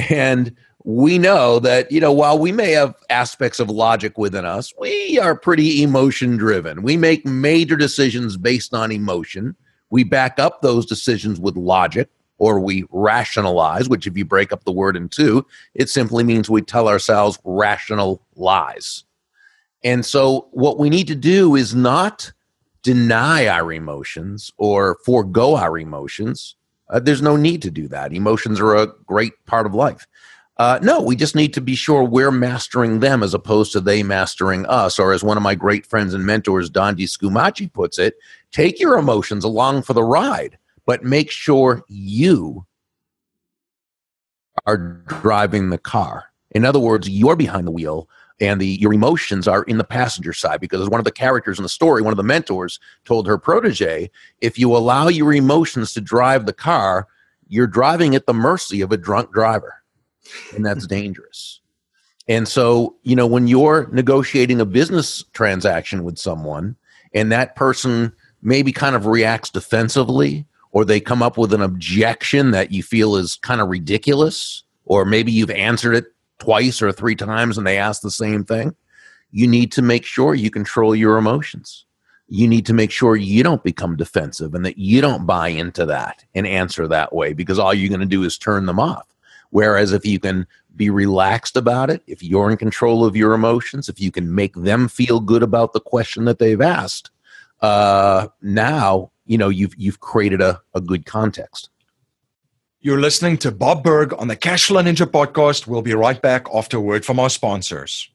And 0.10 0.56
we 0.86 1.17
know 1.17 1.60
that, 1.60 1.91
you 1.91 2.00
know, 2.00 2.12
while 2.12 2.39
we 2.39 2.52
may 2.52 2.72
have 2.72 2.95
aspects 3.10 3.60
of 3.60 3.69
logic 3.69 4.17
within 4.17 4.45
us, 4.45 4.74
we 4.80 5.19
are 5.19 5.36
pretty 5.36 5.84
emotion 5.84 6.38
driven. 6.38 6.82
We 6.82 6.98
make 6.98 7.26
major 7.26 7.76
decisions 7.76 8.38
based 8.38 8.74
on 8.74 8.91
emotion. 8.91 9.56
We 9.89 10.04
back 10.04 10.39
up 10.39 10.62
those 10.62 10.86
decisions 10.86 11.39
with 11.39 11.58
logic 11.58 12.10
or 12.38 12.60
we 12.60 12.86
rationalize, 12.91 13.89
which, 13.89 14.08
if 14.08 14.17
you 14.17 14.24
break 14.24 14.54
up 14.54 14.63
the 14.63 14.72
word 14.72 14.95
in 14.95 15.10
two, 15.10 15.45
it 15.76 15.89
simply 15.89 16.24
means 16.24 16.50
we 16.50 16.62
tell 16.62 16.88
ourselves 16.88 17.38
rational 17.43 18.26
lies. 18.36 19.04
And 19.84 20.06
so, 20.06 20.48
what 20.52 20.78
we 20.78 20.89
need 20.89 21.08
to 21.08 21.15
do 21.15 21.56
is 21.56 21.74
not 21.74 22.32
deny 22.84 23.48
our 23.48 23.72
emotions 23.72 24.52
or 24.58 24.98
forego 25.06 25.56
our 25.56 25.78
emotions. 25.78 26.56
Uh, 26.89 27.00
there's 27.00 27.22
no 27.22 27.36
need 27.36 27.62
to 27.62 27.72
do 27.72 27.88
that. 27.88 28.13
Emotions 28.13 28.60
are 28.60 28.76
a 28.76 28.88
great 29.06 29.34
part 29.46 29.65
of 29.65 29.74
life. 29.74 30.08
Uh, 30.58 30.78
no, 30.82 31.02
we 31.02 31.15
just 31.15 31.36
need 31.36 31.54
to 31.54 31.62
be 31.62 31.76
sure 31.76 32.04
we're 32.04 32.32
mastering 32.32 33.00
them 33.00 33.24
as 33.24 33.34
opposed 33.34 33.72
to 33.72 33.80
they 33.80 34.04
mastering 34.04 34.65
us. 34.65 35.00
Or, 35.00 35.13
as 35.13 35.24
one 35.24 35.38
of 35.38 35.44
my 35.44 35.56
great 35.56 35.86
friends 35.86 36.13
and 36.13 36.26
mentors, 36.26 36.70
Dondi 36.70 37.06
Scumaci, 37.06 37.72
puts 37.72 37.98
it, 37.98 38.15
take 38.52 38.80
your 38.80 38.98
emotions 38.98 39.46
along 39.46 39.84
for 39.84 39.94
the 39.94 40.04
ride, 40.04 40.58
but 40.86 41.06
make 41.06 41.32
sure 41.32 41.84
you 41.88 42.65
are 44.65 44.78
driving 45.08 45.70
the 45.70 45.78
car. 45.78 46.26
In 46.52 46.65
other 46.65 46.80
words, 46.80 47.08
you're 47.08 47.38
behind 47.38 47.65
the 47.65 47.72
wheel 47.72 48.10
and 48.41 48.62
the 48.62 48.67
your 48.80 48.93
emotions 48.93 49.47
are 49.47 49.63
in 49.63 49.78
the 49.78 49.84
passenger 49.84 50.34
side 50.34 50.62
because 50.62 50.89
one 50.89 50.99
of 50.99 51.06
the 51.06 51.12
characters 51.12 51.60
in 51.60 51.63
the 51.63 51.69
story 51.69 52.02
one 52.02 52.13
of 52.13 52.17
the 52.17 52.23
mentors 52.23 52.80
told 53.06 53.28
her 53.28 53.38
protege 53.38 54.10
if 54.41 54.58
you 54.58 54.75
allow 54.75 55.08
your 55.08 55.34
emotions 55.34 55.93
to 55.93 56.02
drive 56.02 56.45
the 56.45 56.54
car 56.54 57.08
you're 57.49 57.67
driving 57.67 58.15
at 58.15 58.28
the 58.28 58.34
mercy 58.34 58.80
of 58.80 58.91
a 58.93 58.97
drunk 58.97 59.34
driver. 59.34 59.73
And 60.56 60.65
that's 60.65 60.88
dangerous. 60.88 61.60
And 62.30 62.47
so 62.47 62.95
you 63.04 63.15
know 63.15 63.28
when 63.28 63.47
you're 63.47 63.89
negotiating 63.91 64.62
a 64.62 64.65
business 64.65 65.25
transaction 65.34 66.06
with 66.06 66.17
someone 66.17 66.78
and 67.13 67.32
that 67.32 67.56
person 67.56 68.13
maybe 68.41 68.71
kind 68.71 68.95
of 68.95 69.08
reacts 69.08 69.49
defensively 69.49 70.45
or 70.71 70.86
they 70.86 70.99
come 70.99 71.23
up 71.23 71.38
with 71.38 71.52
an 71.52 71.62
objection 71.62 72.52
that 72.52 72.71
you 72.71 72.84
feel 72.84 73.15
is 73.15 73.36
kind 73.36 73.60
of 73.60 73.67
ridiculous 73.67 74.63
or 74.86 75.04
maybe 75.04 75.32
you've 75.32 75.49
answered 75.49 75.95
it 75.95 76.06
twice 76.39 76.82
or 76.82 76.91
three 76.91 77.15
times 77.15 77.58
and 77.58 77.67
they 77.67 77.78
ask 77.78 78.02
the 78.02 78.12
same 78.12 78.43
thing, 78.43 78.75
you 79.32 79.47
need 79.47 79.71
to 79.73 79.82
make 79.82 80.06
sure 80.06 80.34
you 80.34 80.49
control 80.49 80.95
your 80.95 81.17
emotions. 81.17 81.86
You 82.28 82.47
need 82.47 82.65
to 82.67 82.73
make 82.73 82.91
sure 82.91 83.15
you 83.15 83.43
don't 83.43 83.63
become 83.63 83.95
defensive 83.95 84.54
and 84.54 84.65
that 84.65 84.78
you 84.78 85.02
don't 85.02 85.25
buy 85.25 85.49
into 85.49 85.86
that 85.88 86.23
and 86.36 86.45
answer 86.45 86.88
that 86.88 87.13
way 87.13 87.34
because 87.34 87.58
all 87.60 87.73
you're 87.73 87.89
going 87.89 87.99
to 88.02 88.06
do 88.06 88.23
is 88.23 88.38
turn 88.38 88.65
them 88.65 88.80
off. 88.80 89.08
Whereas 89.52 89.91
if 89.93 90.06
you 90.06 90.19
can 90.19 90.45
be 90.75 90.89
relaxed 90.89 91.58
about 91.58 91.89
it, 91.89 92.04
if 92.08 92.21
you're 92.21 92.52
in 92.52 92.58
control 92.58 93.04
of 93.04 93.15
your 93.15 93.34
emotions, 93.34 93.89
if 93.89 93.99
you 93.99 94.12
can 94.12 94.34
make 94.34 94.54
them 94.56 94.88
feel 94.88 95.19
good 95.19 95.41
about 95.41 95.73
the 95.73 95.80
question 95.80 96.25
that 96.25 96.39
they've 96.39 96.62
asked, 96.62 97.10
uh, 97.62 98.28
now 98.41 99.12
you 99.25 99.38
know 99.38 99.49
you've 99.49 99.75
you've 99.75 99.99
created 99.99 100.41
a, 100.41 100.62
a 100.73 100.82
good 100.82 101.06
context. 101.06 101.69
You're 102.82 103.02
listening 103.02 103.38
to 103.39 103.52
Bob 103.52 103.84
Burg 103.84 104.13
on 104.18 104.30
the 104.30 104.38
Cashflow 104.38 104.82
Ninja 104.82 105.06
podcast. 105.06 105.68
We'll 105.68 105.82
be 105.82 105.94
right 105.94 106.22
back 106.22 106.48
after 106.56 106.78
a 106.78 106.80
word 106.80 107.04
from 107.04 107.20
our 107.20 107.30
sponsors. 107.30 108.10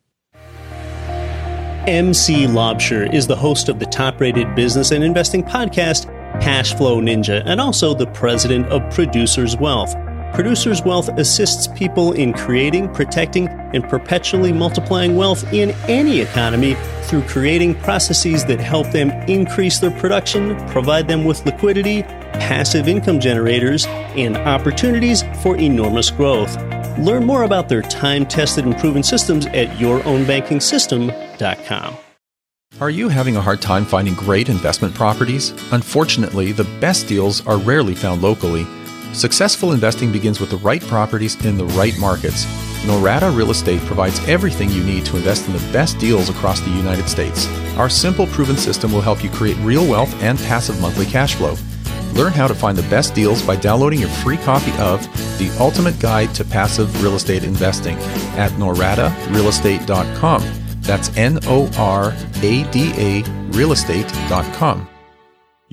MC 1.86 2.46
Laubscher 2.46 3.12
is 3.12 3.26
the 3.26 3.36
host 3.36 3.68
of 3.68 3.78
the 3.78 3.84
top 3.84 4.18
rated 4.22 4.54
business 4.54 4.90
and 4.90 5.04
investing 5.04 5.42
podcast, 5.42 6.06
Cashflow 6.40 7.02
Ninja, 7.02 7.42
and 7.44 7.60
also 7.60 7.92
the 7.92 8.06
president 8.12 8.64
of 8.68 8.80
Producers 8.90 9.54
Wealth. 9.54 9.94
Producers 10.34 10.82
Wealth 10.82 11.08
assists 11.10 11.68
people 11.68 12.12
in 12.12 12.32
creating, 12.32 12.92
protecting, 12.92 13.46
and 13.72 13.88
perpetually 13.88 14.52
multiplying 14.52 15.14
wealth 15.14 15.44
in 15.52 15.70
any 15.88 16.18
economy 16.18 16.74
through 17.02 17.22
creating 17.22 17.76
processes 17.76 18.44
that 18.46 18.58
help 18.58 18.88
them 18.88 19.10
increase 19.28 19.78
their 19.78 19.92
production, 19.92 20.56
provide 20.70 21.06
them 21.06 21.24
with 21.24 21.46
liquidity, 21.46 22.02
passive 22.02 22.88
income 22.88 23.20
generators, 23.20 23.86
and 23.86 24.36
opportunities 24.36 25.22
for 25.40 25.56
enormous 25.56 26.10
growth. 26.10 26.56
Learn 26.98 27.24
more 27.24 27.44
about 27.44 27.68
their 27.68 27.82
time 27.82 28.26
tested 28.26 28.64
and 28.64 28.76
proven 28.76 29.04
systems 29.04 29.46
at 29.46 29.68
yourownbankingsystem.com. 29.78 31.96
Are 32.80 32.90
you 32.90 33.08
having 33.08 33.36
a 33.36 33.40
hard 33.40 33.62
time 33.62 33.84
finding 33.84 34.14
great 34.14 34.48
investment 34.48 34.96
properties? 34.96 35.52
Unfortunately, 35.70 36.50
the 36.50 36.64
best 36.80 37.06
deals 37.06 37.46
are 37.46 37.58
rarely 37.58 37.94
found 37.94 38.20
locally. 38.20 38.66
Successful 39.14 39.72
investing 39.72 40.10
begins 40.10 40.40
with 40.40 40.50
the 40.50 40.56
right 40.56 40.82
properties 40.82 41.42
in 41.44 41.56
the 41.56 41.66
right 41.66 41.96
markets. 42.00 42.46
Norada 42.84 43.34
Real 43.34 43.52
Estate 43.52 43.80
provides 43.82 44.18
everything 44.28 44.68
you 44.70 44.82
need 44.82 45.06
to 45.06 45.16
invest 45.16 45.46
in 45.46 45.52
the 45.52 45.72
best 45.72 45.98
deals 45.98 46.28
across 46.28 46.60
the 46.60 46.70
United 46.70 47.08
States. 47.08 47.46
Our 47.76 47.88
simple, 47.88 48.26
proven 48.26 48.56
system 48.56 48.92
will 48.92 49.00
help 49.00 49.22
you 49.22 49.30
create 49.30 49.56
real 49.58 49.88
wealth 49.88 50.12
and 50.20 50.36
passive 50.40 50.80
monthly 50.80 51.06
cash 51.06 51.36
flow. 51.36 51.54
Learn 52.12 52.32
how 52.32 52.48
to 52.48 52.54
find 52.54 52.76
the 52.76 52.88
best 52.90 53.14
deals 53.14 53.40
by 53.42 53.54
downloading 53.56 54.00
your 54.00 54.08
free 54.08 54.36
copy 54.38 54.72
of 54.78 55.00
The 55.38 55.54
Ultimate 55.60 55.98
Guide 56.00 56.34
to 56.34 56.44
Passive 56.44 57.02
Real 57.02 57.14
Estate 57.14 57.44
Investing 57.44 57.96
at 58.36 58.50
noradarealestate.com. 58.52 60.42
That's 60.82 61.16
N 61.16 61.38
O 61.44 61.70
R 61.78 62.12
A 62.42 62.70
D 62.70 62.92
A 62.96 63.22
realestate.com. 63.52 64.88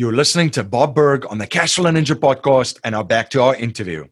You're 0.02 0.14
listening 0.14 0.50
to 0.52 0.64
Bob 0.64 0.96
Burg 0.96 1.28
on 1.30 1.38
the 1.38 1.46
Cashflow 1.46 1.96
Ninja 1.96 2.16
podcast, 2.16 2.80
and 2.84 2.94
now 2.94 3.04
back 3.04 3.30
to 3.30 3.42
our 3.44 3.56
interview. 3.56 4.08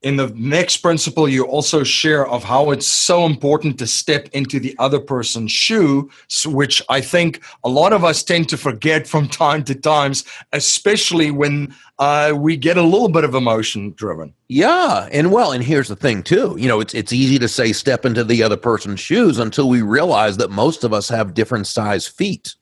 In 0.00 0.16
the 0.16 0.32
next 0.34 0.78
principle, 0.78 1.28
you 1.28 1.44
also 1.44 1.84
share 1.84 2.26
of 2.26 2.42
how 2.42 2.70
it's 2.70 2.86
so 2.86 3.26
important 3.26 3.78
to 3.80 3.86
step 3.86 4.26
into 4.32 4.58
the 4.58 4.74
other 4.78 4.98
person's 4.98 5.52
shoe, 5.52 6.08
which 6.46 6.80
I 6.88 7.02
think 7.02 7.44
a 7.62 7.68
lot 7.68 7.92
of 7.92 8.04
us 8.04 8.22
tend 8.22 8.48
to 8.48 8.56
forget 8.56 9.06
from 9.12 9.28
time 9.28 9.64
to 9.64 9.74
times, 9.74 10.24
especially 10.54 11.30
when 11.30 11.74
uh, 11.98 12.32
we 12.34 12.56
get 12.56 12.78
a 12.78 12.82
little 12.82 13.10
bit 13.10 13.24
of 13.24 13.34
emotion 13.34 13.92
driven. 13.98 14.32
Yeah, 14.48 15.10
and 15.12 15.30
well, 15.30 15.52
and 15.52 15.62
here's 15.62 15.88
the 15.88 15.94
thing 15.94 16.22
too. 16.22 16.56
You 16.58 16.68
know, 16.68 16.80
it's 16.80 16.94
it's 16.94 17.12
easy 17.12 17.38
to 17.38 17.48
say 17.48 17.74
step 17.74 18.06
into 18.06 18.24
the 18.24 18.42
other 18.42 18.56
person's 18.56 19.00
shoes 19.00 19.38
until 19.38 19.68
we 19.68 19.82
realize 19.82 20.38
that 20.38 20.50
most 20.50 20.84
of 20.84 20.94
us 20.94 21.10
have 21.10 21.34
different 21.34 21.66
size 21.66 22.06
feet. 22.06 22.54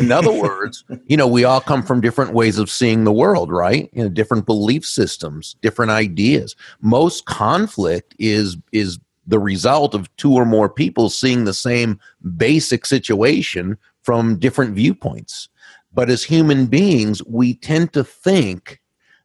In 0.00 0.12
other 0.12 0.32
words, 0.32 0.84
you 1.06 1.16
know, 1.16 1.26
we 1.26 1.44
all 1.44 1.60
come 1.60 1.82
from 1.82 2.00
different 2.00 2.32
ways 2.32 2.58
of 2.58 2.70
seeing 2.70 3.04
the 3.04 3.12
world, 3.12 3.50
right? 3.50 3.90
You 3.92 4.04
know, 4.04 4.08
different 4.08 4.46
belief 4.46 4.84
systems, 4.84 5.56
different 5.60 5.90
ideas. 5.90 6.56
Most 6.80 7.26
conflict 7.26 8.14
is 8.18 8.56
is 8.72 8.98
the 9.26 9.38
result 9.38 9.94
of 9.94 10.14
two 10.16 10.32
or 10.32 10.46
more 10.46 10.70
people 10.70 11.10
seeing 11.10 11.44
the 11.44 11.54
same 11.54 12.00
basic 12.36 12.86
situation 12.86 13.76
from 14.02 14.38
different 14.38 14.74
viewpoints. 14.74 15.50
But 15.92 16.08
as 16.08 16.24
human 16.24 16.66
beings, 16.66 17.22
we 17.24 17.54
tend 17.54 17.92
to 17.92 18.04
think 18.04 18.80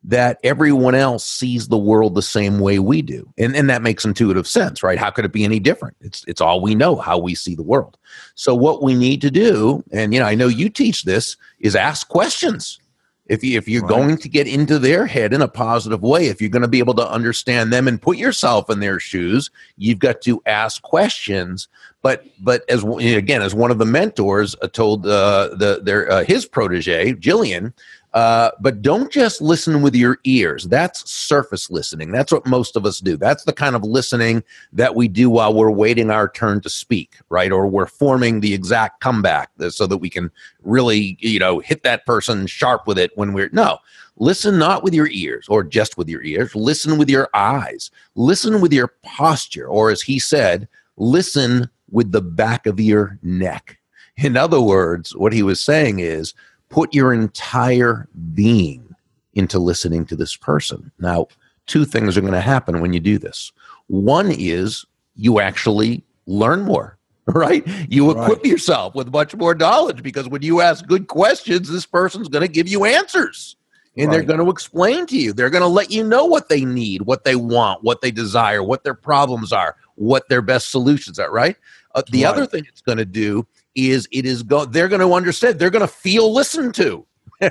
that 0.06 0.40
everyone 0.44 0.96
else 0.96 1.26
sees 1.26 1.68
the 1.68 1.78
world 1.78 2.14
the 2.14 2.22
same 2.22 2.60
way 2.60 2.80
we 2.80 3.02
do. 3.02 3.32
And, 3.38 3.56
and 3.56 3.70
that 3.70 3.82
makes 3.82 4.04
intuitive 4.04 4.48
sense, 4.48 4.84
right? 4.84 5.00
How 5.00 5.10
could 5.10 5.24
it 5.24 5.32
be 5.32 5.46
any 5.46 5.60
different? 5.60 5.96
It's, 6.02 6.26
it's 6.28 6.42
all 6.42 6.62
we 6.62 6.76
know, 6.76 6.98
how 6.98 7.18
we 7.18 7.36
see 7.36 7.56
the 7.56 7.64
world. 7.64 7.98
So, 8.36 8.54
what 8.54 8.84
we 8.84 8.96
need 8.96 9.22
to 9.22 9.32
do, 9.32 9.84
and 9.92 10.14
you 10.14 10.20
know, 10.20 10.26
I 10.26 10.36
know 10.36 10.48
you 10.48 10.70
teach 10.70 11.04
this, 11.04 11.38
is 11.60 11.76
ask 11.76 12.08
questions. 12.10 12.80
If, 13.28 13.42
you, 13.42 13.58
if 13.58 13.70
you're 13.70 13.84
right. 13.84 13.90
going 13.90 14.18
to 14.18 14.28
get 14.28 14.48
into 14.48 14.78
their 14.78 15.06
head 15.06 15.34
in 15.34 15.42
a 15.42 15.48
positive 15.48 16.02
way, 16.02 16.28
if 16.28 16.42
you're 16.42 16.50
going 16.50 16.64
to 16.64 16.68
be 16.68 16.80
able 16.80 16.96
to 16.96 17.10
understand 17.10 17.72
them 17.72 17.88
and 17.88 18.02
put 18.02 18.18
yourself 18.18 18.70
in 18.70 18.82
their 18.82 19.00
shoes, 19.00 19.50
you've 19.78 20.00
got 20.00 20.22
to 20.24 20.42
ask 20.46 20.82
questions. 20.82 21.70
But 22.02 22.26
but 22.42 22.70
as 22.70 22.84
again, 22.84 23.42
as 23.42 23.56
one 23.56 23.72
of 23.72 23.78
the 23.78 23.86
mentors 23.86 24.58
uh, 24.62 24.68
told 24.68 25.08
uh, 25.08 25.56
the 25.56 25.80
their 25.82 26.12
uh, 26.12 26.26
his 26.26 26.46
protege 26.46 27.14
Jillian, 27.14 27.72
uh, 28.14 28.52
but 28.60 28.82
don't 28.82 29.12
just 29.12 29.42
listen 29.42 29.82
with 29.82 29.96
your 29.96 30.20
ears. 30.24 30.66
That's 30.66 31.10
surface 31.10 31.72
listening. 31.72 32.12
That's 32.12 32.32
what 32.32 32.46
most 32.46 32.76
of 32.76 32.86
us 32.86 33.00
do. 33.00 33.18
That's 33.18 33.44
the 33.44 33.54
kind 33.54 33.76
of 33.76 33.84
listening 33.84 34.44
that 34.72 34.94
we 34.94 35.08
do 35.08 35.32
while 35.32 35.54
we're 35.54 35.72
waiting 35.72 36.12
our 36.12 36.30
turn 36.30 36.62
to 36.62 36.70
speak, 36.70 37.18
right? 37.30 37.52
Or 37.52 37.68
we're 37.68 37.88
forming 37.88 38.40
the 38.40 38.54
exact 38.54 39.02
comeback 39.02 39.50
so 39.70 39.88
that 39.88 39.98
we 39.98 40.12
can 40.12 40.32
really, 40.62 41.18
you 41.22 41.40
know, 41.40 41.60
hit 41.60 41.82
that 41.84 42.06
person 42.06 42.46
sharp 42.46 42.86
with 42.86 43.00
it 43.00 43.12
when 43.16 43.34
we're 43.34 43.50
no. 43.52 43.80
Listen 44.18 44.60
not 44.60 44.84
with 44.84 44.94
your 44.94 45.08
ears 45.08 45.48
or 45.50 45.64
just 45.64 45.98
with 45.98 46.08
your 46.08 46.22
ears. 46.22 46.56
Listen 46.56 47.00
with 47.00 47.10
your 47.10 47.30
eyes. 47.34 47.90
Listen 48.14 48.62
with 48.62 48.72
your 48.72 48.90
posture, 49.02 49.66
or 49.66 49.90
as 49.90 50.04
he 50.04 50.20
said, 50.20 50.68
listen 50.98 51.68
with 51.90 52.12
the 52.12 52.22
back 52.22 52.68
of 52.68 52.80
your 52.80 53.18
neck. 53.24 53.80
In 54.18 54.38
other 54.38 54.62
words, 54.62 55.16
what 55.16 55.34
he 55.34 55.42
was 55.42 55.60
saying 55.60 55.98
is 55.98 56.36
put 56.74 56.92
your 56.92 57.14
entire 57.14 58.08
being 58.34 58.96
into 59.36 59.60
listening 59.60 60.08
to 60.08 60.16
this 60.16 60.36
person. 60.36 60.92
Now, 60.98 61.28
two 61.68 61.86
things 61.86 62.18
are 62.18 62.22
going 62.22 62.34
to 62.34 62.42
happen 62.42 62.82
when 62.82 62.94
you 62.94 63.00
do 63.00 63.20
this. 63.20 63.52
One 63.88 64.32
is 64.32 64.84
you 65.16 65.40
actually 65.40 66.04
learn 66.26 66.64
more, 66.64 66.98
right? 67.28 67.64
You 67.90 68.10
equip 68.10 68.40
right. 68.40 68.46
yourself 68.46 68.96
with 68.96 69.14
much 69.14 69.36
more 69.36 69.54
knowledge 69.54 70.02
because 70.02 70.28
when 70.28 70.42
you 70.42 70.62
ask 70.62 70.88
good 70.88 71.08
questions, 71.08 71.70
this 71.70 71.86
person's 71.86 72.28
going 72.28 72.42
to 72.46 72.52
give 72.52 72.68
you 72.68 72.86
answers. 72.86 73.56
And 73.96 74.08
right. 74.08 74.18
they're 74.18 74.24
going 74.26 74.44
to 74.44 74.50
explain 74.52 75.06
to 75.06 75.16
you. 75.16 75.32
They're 75.32 75.52
going 75.52 75.62
to 75.62 75.68
let 75.68 75.92
you 75.92 76.04
know 76.04 76.26
what 76.26 76.50
they 76.50 76.66
need, 76.66 77.04
what 77.04 77.24
they 77.24 77.36
want, 77.36 77.84
what 77.84 78.02
they 78.02 78.10
desire, 78.10 78.64
what 78.64 78.84
their 78.84 78.96
problems 78.96 79.54
are, 79.54 79.76
what 79.94 80.28
their 80.28 80.42
best 80.42 80.72
solutions 80.72 81.20
are, 81.20 81.32
right? 81.32 81.56
Uh, 81.94 82.02
the 82.10 82.24
right. 82.24 82.32
other 82.32 82.48
thing 82.48 82.66
it's 82.68 82.82
going 82.82 82.98
to 82.98 83.06
do 83.06 83.46
is 83.76 84.08
it 84.12 84.26
is 84.26 84.44
go 84.44 84.66
they're 84.66 84.88
going 84.88 85.02
to 85.02 85.14
understand 85.14 85.60
they're 85.60 85.70
going 85.70 85.82
to 85.82 85.88
feel 85.88 86.34
listened 86.34 86.76
to. 86.76 87.06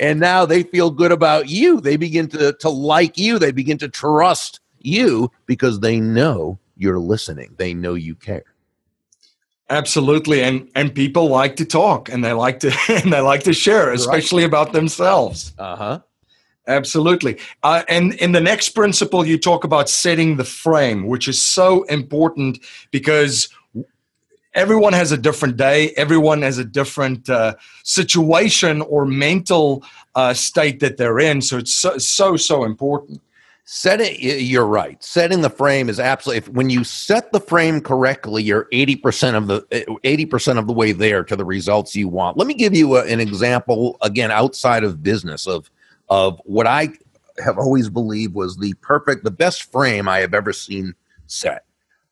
And 0.00 0.18
now 0.18 0.46
they 0.46 0.64
feel 0.64 0.90
good 0.90 1.12
about 1.12 1.48
you. 1.48 1.80
They 1.80 1.96
begin 1.96 2.26
to 2.30 2.54
to 2.54 2.68
like 2.68 3.16
you. 3.16 3.38
They 3.38 3.52
begin 3.52 3.78
to 3.78 3.88
trust 3.88 4.58
you 4.80 5.30
because 5.46 5.78
they 5.78 6.00
know 6.00 6.58
you're 6.76 6.98
listening. 6.98 7.54
They 7.56 7.72
know 7.72 7.94
you 7.94 8.16
care. 8.16 8.44
Absolutely. 9.68 10.42
And 10.42 10.68
and 10.74 10.92
people 10.92 11.28
like 11.28 11.56
to 11.56 11.64
talk 11.64 12.08
and 12.08 12.24
they 12.24 12.32
like 12.32 12.60
to 12.60 12.76
and 12.88 13.12
they 13.12 13.20
like 13.20 13.44
to 13.44 13.52
share 13.52 13.92
especially 13.92 14.42
right. 14.42 14.48
about 14.48 14.72
themselves. 14.72 15.54
Uh-huh. 15.58 16.00
Absolutely. 16.66 17.38
Uh, 17.62 17.82
and 17.88 18.14
in 18.14 18.32
the 18.32 18.40
next 18.40 18.70
principle 18.70 19.24
you 19.24 19.38
talk 19.38 19.64
about 19.64 19.88
setting 19.88 20.36
the 20.36 20.44
frame 20.44 21.06
which 21.06 21.28
is 21.28 21.40
so 21.40 21.84
important 21.84 22.58
because 22.90 23.48
everyone 24.54 24.92
has 24.92 25.12
a 25.12 25.16
different 25.16 25.56
day. 25.56 25.90
Everyone 25.96 26.42
has 26.42 26.58
a 26.58 26.64
different 26.64 27.28
uh, 27.28 27.54
situation 27.84 28.82
or 28.82 29.04
mental 29.04 29.84
uh, 30.14 30.34
state 30.34 30.80
that 30.80 30.96
they're 30.96 31.18
in. 31.18 31.40
So 31.42 31.58
it's 31.58 31.74
so 31.74 31.98
so, 31.98 32.36
so 32.36 32.64
important. 32.64 33.20
Setting 33.64 34.16
you're 34.18 34.66
right. 34.66 35.02
Setting 35.02 35.42
the 35.42 35.50
frame 35.50 35.88
is 35.88 36.00
absolutely 36.00 36.38
if, 36.38 36.48
when 36.48 36.70
you 36.70 36.82
set 36.82 37.30
the 37.30 37.40
frame 37.40 37.80
correctly 37.80 38.42
you're 38.42 38.64
80% 38.72 39.36
of 39.36 39.46
the 39.46 39.60
80% 40.04 40.58
of 40.58 40.66
the 40.66 40.72
way 40.72 40.90
there 40.90 41.22
to 41.22 41.36
the 41.36 41.44
results 41.44 41.94
you 41.94 42.08
want. 42.08 42.36
Let 42.36 42.48
me 42.48 42.54
give 42.54 42.74
you 42.74 42.96
a, 42.96 43.04
an 43.04 43.20
example 43.20 43.96
again 44.02 44.32
outside 44.32 44.82
of 44.82 45.02
business 45.02 45.46
of 45.46 45.70
of 46.08 46.40
what 46.44 46.66
i 46.66 46.88
have 47.42 47.56
always 47.56 47.88
believed 47.88 48.34
was 48.34 48.56
the 48.56 48.74
perfect 48.82 49.24
the 49.24 49.30
best 49.30 49.70
frame 49.70 50.08
i 50.08 50.18
have 50.18 50.34
ever 50.34 50.52
seen 50.52 50.94
set 51.26 51.64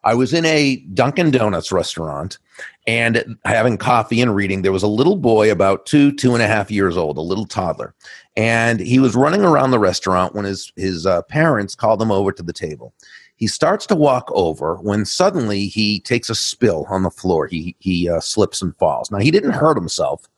I 0.04 0.14
was 0.14 0.32
in 0.32 0.44
a 0.44 0.76
Dunkin' 0.94 1.30
Donuts 1.30 1.72
restaurant 1.72 2.38
and 2.86 3.36
having 3.44 3.76
coffee 3.76 4.20
and 4.20 4.34
reading. 4.34 4.62
There 4.62 4.72
was 4.72 4.82
a 4.82 4.88
little 4.88 5.16
boy 5.16 5.50
about 5.50 5.86
two, 5.86 6.12
two 6.12 6.34
and 6.34 6.42
a 6.42 6.46
half 6.46 6.70
years 6.70 6.96
old, 6.96 7.18
a 7.18 7.22
little 7.22 7.46
toddler. 7.46 7.94
And 8.36 8.80
he 8.80 8.98
was 8.98 9.16
running 9.16 9.42
around 9.42 9.72
the 9.72 9.78
restaurant 9.78 10.34
when 10.34 10.44
his, 10.44 10.72
his 10.76 11.04
uh, 11.04 11.22
parents 11.22 11.74
called 11.74 12.00
him 12.00 12.12
over 12.12 12.32
to 12.32 12.42
the 12.42 12.52
table. 12.52 12.94
He 13.36 13.46
starts 13.46 13.86
to 13.86 13.94
walk 13.94 14.30
over 14.32 14.76
when 14.76 15.04
suddenly 15.04 15.66
he 15.66 16.00
takes 16.00 16.30
a 16.30 16.34
spill 16.34 16.86
on 16.88 17.02
the 17.02 17.10
floor. 17.10 17.46
He, 17.46 17.76
he 17.78 18.08
uh, 18.08 18.20
slips 18.20 18.62
and 18.62 18.76
falls. 18.78 19.10
Now, 19.10 19.18
he 19.18 19.30
didn't 19.30 19.52
hurt 19.52 19.76
himself. 19.76 20.28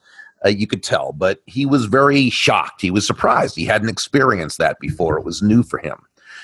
Uh, 0.45 0.49
you 0.49 0.67
could 0.67 0.83
tell, 0.83 1.13
but 1.13 1.43
he 1.47 1.67
was 1.67 1.85
very 1.85 2.31
shocked. 2.31 2.81
He 2.81 2.91
was 2.91 3.07
surprised. 3.07 3.57
He 3.57 3.67
hadn't 3.67 3.91
experienced 3.91 4.57
that 4.59 4.81
before. 4.81 5.19
It 5.19 5.25
was 5.25 5.43
new 5.43 5.63
for 5.63 5.79
him. 5.79 5.99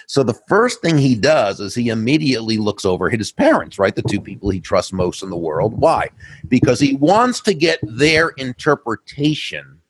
So 0.06 0.22
the 0.22 0.40
first 0.48 0.80
thing 0.80 0.96
he 0.96 1.16
does 1.16 1.58
is 1.58 1.74
he 1.74 1.88
immediately 1.88 2.58
looks 2.58 2.84
over 2.84 3.10
at 3.10 3.18
his 3.18 3.32
parents, 3.32 3.78
right? 3.78 3.94
The 3.94 4.02
two 4.02 4.20
people 4.20 4.50
he 4.50 4.60
trusts 4.60 4.92
most 4.92 5.22
in 5.22 5.30
the 5.30 5.36
world. 5.36 5.74
Why? 5.74 6.08
Because 6.48 6.78
he 6.78 6.94
wants 6.94 7.40
to 7.40 7.54
get 7.54 7.80
their 7.82 8.28
interpretation 8.30 9.80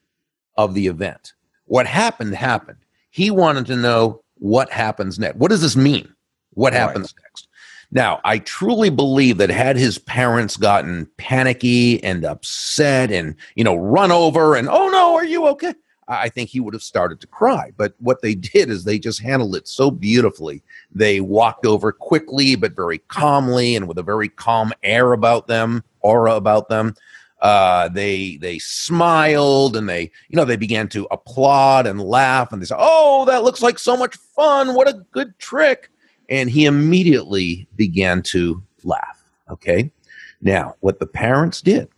of 0.56 0.72
the 0.72 0.86
event. 0.86 1.34
What 1.66 1.86
happened 1.86 2.34
happened. 2.34 2.78
He 3.10 3.30
wanted 3.30 3.66
to 3.66 3.76
know 3.76 4.22
what 4.38 4.70
happens 4.70 5.18
next. 5.18 5.36
What 5.36 5.50
does 5.50 5.60
this 5.60 5.76
mean? 5.76 6.12
What 6.54 6.72
happens 6.72 7.14
right. 7.14 7.24
next? 7.24 7.48
Now, 7.92 8.20
I 8.24 8.38
truly 8.38 8.90
believe 8.90 9.36
that 9.38 9.50
had 9.50 9.76
his 9.76 9.98
parents 9.98 10.56
gotten 10.56 11.08
panicky 11.18 12.02
and 12.02 12.24
upset 12.24 13.12
and, 13.12 13.36
you 13.54 13.64
know, 13.64 13.76
run 13.76 14.10
over 14.10 14.56
and, 14.56 14.68
oh 14.68 14.88
no, 14.88 15.14
are 15.14 15.24
you 15.24 15.46
okay? 15.48 15.74
I 16.08 16.28
think 16.28 16.50
he 16.50 16.60
would 16.60 16.74
have 16.74 16.82
started 16.82 17.20
to 17.20 17.26
cry. 17.26 17.72
But 17.76 17.94
what 17.98 18.22
they 18.22 18.34
did 18.34 18.70
is 18.70 18.84
they 18.84 18.98
just 18.98 19.20
handled 19.20 19.56
it 19.56 19.66
so 19.66 19.90
beautifully. 19.90 20.62
They 20.92 21.20
walked 21.20 21.66
over 21.66 21.92
quickly, 21.92 22.54
but 22.54 22.76
very 22.76 22.98
calmly 22.98 23.76
and 23.76 23.88
with 23.88 23.98
a 23.98 24.02
very 24.02 24.28
calm 24.28 24.72
air 24.82 25.12
about 25.12 25.46
them, 25.46 25.82
aura 26.00 26.34
about 26.34 26.68
them. 26.68 26.94
Uh, 27.42 27.88
they 27.88 28.38
they 28.40 28.58
smiled 28.58 29.76
and 29.76 29.88
they 29.88 30.10
you 30.28 30.36
know 30.36 30.44
they 30.46 30.56
began 30.56 30.88
to 30.88 31.06
applaud 31.10 31.86
and 31.86 32.00
laugh 32.00 32.50
and 32.50 32.62
they 32.62 32.66
said, 32.66 32.78
"Oh, 32.80 33.26
that 33.26 33.44
looks 33.44 33.60
like 33.60 33.78
so 33.78 33.94
much 33.94 34.16
fun! 34.16 34.74
What 34.74 34.88
a 34.88 35.04
good 35.10 35.38
trick!" 35.38 35.90
And 36.30 36.48
he 36.48 36.64
immediately 36.64 37.68
began 37.76 38.22
to 38.22 38.62
laugh. 38.84 39.22
Okay, 39.50 39.92
now 40.40 40.76
what 40.80 40.98
the 40.98 41.06
parents 41.06 41.60
did 41.60 41.88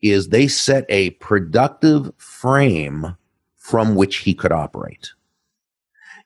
is 0.00 0.28
they 0.28 0.48
set 0.48 0.86
a 0.88 1.10
productive 1.10 2.10
frame 2.16 3.14
from 3.68 3.94
which 3.94 4.16
he 4.18 4.32
could 4.32 4.50
operate. 4.50 5.10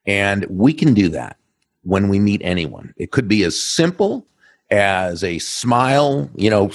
And 0.06 0.46
we 0.48 0.72
can 0.72 0.94
do 0.94 1.08
that 1.08 1.38
when 1.82 2.08
we 2.08 2.20
meet 2.20 2.40
anyone. 2.44 2.94
It 2.96 3.10
could 3.10 3.26
be 3.26 3.42
as 3.42 3.60
simple 3.60 4.28
as 4.70 5.24
a 5.24 5.40
smile, 5.40 6.30
you 6.36 6.48
know, 6.48 6.70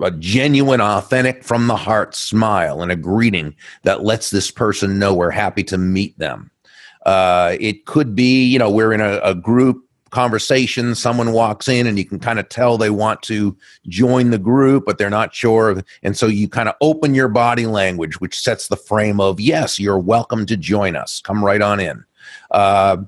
a 0.00 0.12
genuine, 0.12 0.80
authentic, 0.80 1.42
from 1.42 1.66
the 1.66 1.76
heart 1.76 2.14
smile 2.14 2.82
and 2.82 2.92
a 2.92 2.96
greeting 2.96 3.54
that 3.82 4.04
lets 4.04 4.30
this 4.30 4.48
person 4.48 5.00
know 5.00 5.12
we're 5.12 5.30
happy 5.30 5.64
to 5.64 5.76
meet 5.76 6.16
them. 6.18 6.52
Uh, 7.04 7.56
it 7.58 7.84
could 7.86 8.14
be, 8.14 8.44
you 8.44 8.60
know, 8.60 8.70
we're 8.70 8.92
in 8.92 9.00
a, 9.00 9.18
a 9.24 9.34
group 9.34 9.84
conversation 10.12 10.94
someone 10.94 11.32
walks 11.32 11.66
in 11.68 11.86
and 11.86 11.98
you 11.98 12.04
can 12.04 12.20
kind 12.20 12.38
of 12.38 12.48
tell 12.48 12.78
they 12.78 12.90
want 12.90 13.20
to 13.22 13.56
join 13.88 14.30
the 14.30 14.38
group 14.38 14.84
but 14.86 14.98
they're 14.98 15.10
not 15.10 15.34
sure 15.34 15.82
and 16.02 16.16
so 16.16 16.26
you 16.26 16.48
kind 16.48 16.68
of 16.68 16.74
open 16.80 17.14
your 17.14 17.28
body 17.28 17.66
language 17.66 18.20
which 18.20 18.38
sets 18.38 18.68
the 18.68 18.76
frame 18.76 19.20
of 19.20 19.40
yes 19.40 19.78
you're 19.78 19.98
welcome 19.98 20.46
to 20.46 20.56
join 20.56 20.96
us. 20.96 21.20
Come 21.20 21.44
right 21.44 21.60
on 21.60 21.80
in. 21.80 22.04
Uh, 22.50 22.98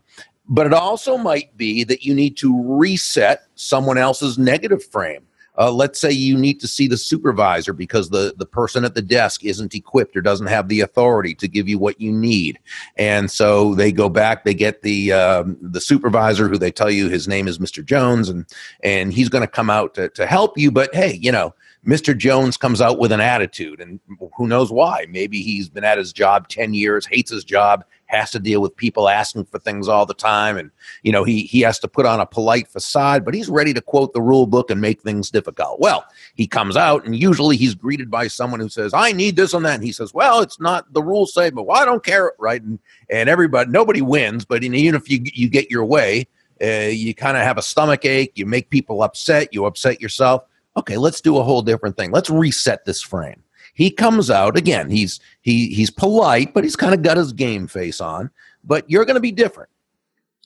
but 0.48 0.66
it 0.66 0.74
also 0.74 1.16
might 1.16 1.56
be 1.56 1.84
that 1.84 2.04
you 2.04 2.14
need 2.14 2.36
to 2.38 2.62
reset 2.78 3.46
someone 3.54 3.96
else's 3.96 4.36
negative 4.36 4.84
frame 4.84 5.26
uh, 5.58 5.70
let's 5.70 6.00
say 6.00 6.10
you 6.10 6.36
need 6.36 6.60
to 6.60 6.68
see 6.68 6.88
the 6.88 6.96
supervisor 6.96 7.72
because 7.72 8.10
the, 8.10 8.34
the 8.36 8.46
person 8.46 8.84
at 8.84 8.94
the 8.94 9.02
desk 9.02 9.44
isn't 9.44 9.74
equipped 9.74 10.16
or 10.16 10.20
doesn't 10.20 10.48
have 10.48 10.68
the 10.68 10.80
authority 10.80 11.34
to 11.34 11.48
give 11.48 11.68
you 11.68 11.78
what 11.78 12.00
you 12.00 12.12
need. 12.12 12.58
And 12.96 13.30
so 13.30 13.74
they 13.74 13.92
go 13.92 14.08
back, 14.08 14.44
they 14.44 14.54
get 14.54 14.82
the, 14.82 15.12
um, 15.12 15.56
the 15.60 15.80
supervisor 15.80 16.48
who 16.48 16.58
they 16.58 16.72
tell 16.72 16.90
you 16.90 17.08
his 17.08 17.28
name 17.28 17.46
is 17.46 17.58
Mr. 17.58 17.84
Jones 17.84 18.28
and, 18.28 18.46
and 18.82 19.12
he's 19.12 19.28
going 19.28 19.42
to 19.42 19.48
come 19.48 19.70
out 19.70 19.94
to, 19.94 20.08
to 20.10 20.26
help 20.26 20.58
you. 20.58 20.70
But 20.70 20.94
hey, 20.94 21.18
you 21.20 21.30
know, 21.30 21.54
Mr. 21.86 22.16
Jones 22.16 22.56
comes 22.56 22.80
out 22.80 22.98
with 22.98 23.12
an 23.12 23.20
attitude, 23.20 23.78
and 23.80 24.00
who 24.36 24.46
knows 24.46 24.72
why? 24.72 25.06
Maybe 25.10 25.42
he's 25.42 25.68
been 25.68 25.84
at 25.84 25.98
his 25.98 26.14
job 26.14 26.48
10 26.48 26.72
years, 26.72 27.04
hates 27.04 27.30
his 27.30 27.44
job, 27.44 27.84
has 28.14 28.30
to 28.30 28.38
deal 28.38 28.60
with 28.60 28.76
people 28.76 29.08
asking 29.08 29.44
for 29.44 29.58
things 29.58 29.88
all 29.88 30.06
the 30.06 30.14
time. 30.14 30.56
And 30.56 30.70
you 31.02 31.12
know 31.12 31.24
he 31.24 31.42
he 31.42 31.60
has 31.60 31.78
to 31.80 31.88
put 31.88 32.06
on 32.06 32.20
a 32.20 32.26
polite 32.26 32.68
facade 32.68 33.24
but 33.24 33.34
he's 33.34 33.48
ready 33.48 33.74
to 33.74 33.80
quote 33.80 34.12
the 34.12 34.22
rule 34.22 34.46
book 34.46 34.70
and 34.70 34.80
make 34.80 35.02
things 35.02 35.30
difficult. 35.30 35.80
Well 35.80 36.04
he 36.34 36.46
comes 36.46 36.76
out 36.76 37.04
and 37.04 37.16
usually 37.16 37.56
he's 37.56 37.74
greeted 37.74 38.10
by 38.10 38.28
someone 38.28 38.60
who 38.60 38.68
says 38.68 38.94
i 38.94 39.12
need 39.12 39.36
this 39.36 39.54
and 39.54 39.64
that. 39.64 39.76
And 39.76 39.84
he 39.84 39.92
says 39.92 40.14
well 40.14 40.40
it's 40.40 40.60
not 40.60 40.92
the 40.92 41.02
rules 41.02 41.34
say 41.34 41.50
but 41.50 41.64
well, 41.64 41.80
i 41.80 41.84
don't 41.84 42.04
care 42.04 42.32
right? 42.38 42.62
And 42.62 42.78
and 43.10 43.28
everybody 43.28 43.70
nobody 43.70 44.02
wins 44.02 44.44
but 44.44 44.64
even 44.64 44.94
if 44.94 45.10
you 45.10 45.20
you 45.24 45.48
get 45.48 45.70
your 45.70 45.84
way 45.84 46.26
uh, 46.62 46.88
you 46.88 47.14
kind 47.14 47.36
of 47.36 47.42
have 47.42 47.58
a 47.58 47.62
stomach 47.62 48.04
ache 48.04 48.32
you 48.34 48.46
make 48.46 48.70
people 48.70 49.02
upset 49.02 49.52
you 49.52 49.66
upset 49.66 50.00
yourself. 50.00 50.44
Okay 50.76 50.96
let's 50.96 51.20
do 51.20 51.38
a 51.38 51.42
whole 51.42 51.62
different 51.62 51.96
thing. 51.96 52.10
Let's 52.10 52.30
reset 52.30 52.84
this 52.84 53.00
frame 53.00 53.43
he 53.74 53.90
comes 53.90 54.30
out 54.30 54.56
again. 54.56 54.90
He's 54.90 55.20
he 55.42 55.68
he's 55.68 55.90
polite, 55.90 56.54
but 56.54 56.64
he's 56.64 56.76
kind 56.76 56.94
of 56.94 57.02
got 57.02 57.16
his 57.16 57.32
game 57.32 57.66
face 57.66 58.00
on. 58.00 58.30
But 58.62 58.88
you're 58.88 59.04
going 59.04 59.16
to 59.16 59.20
be 59.20 59.32
different, 59.32 59.68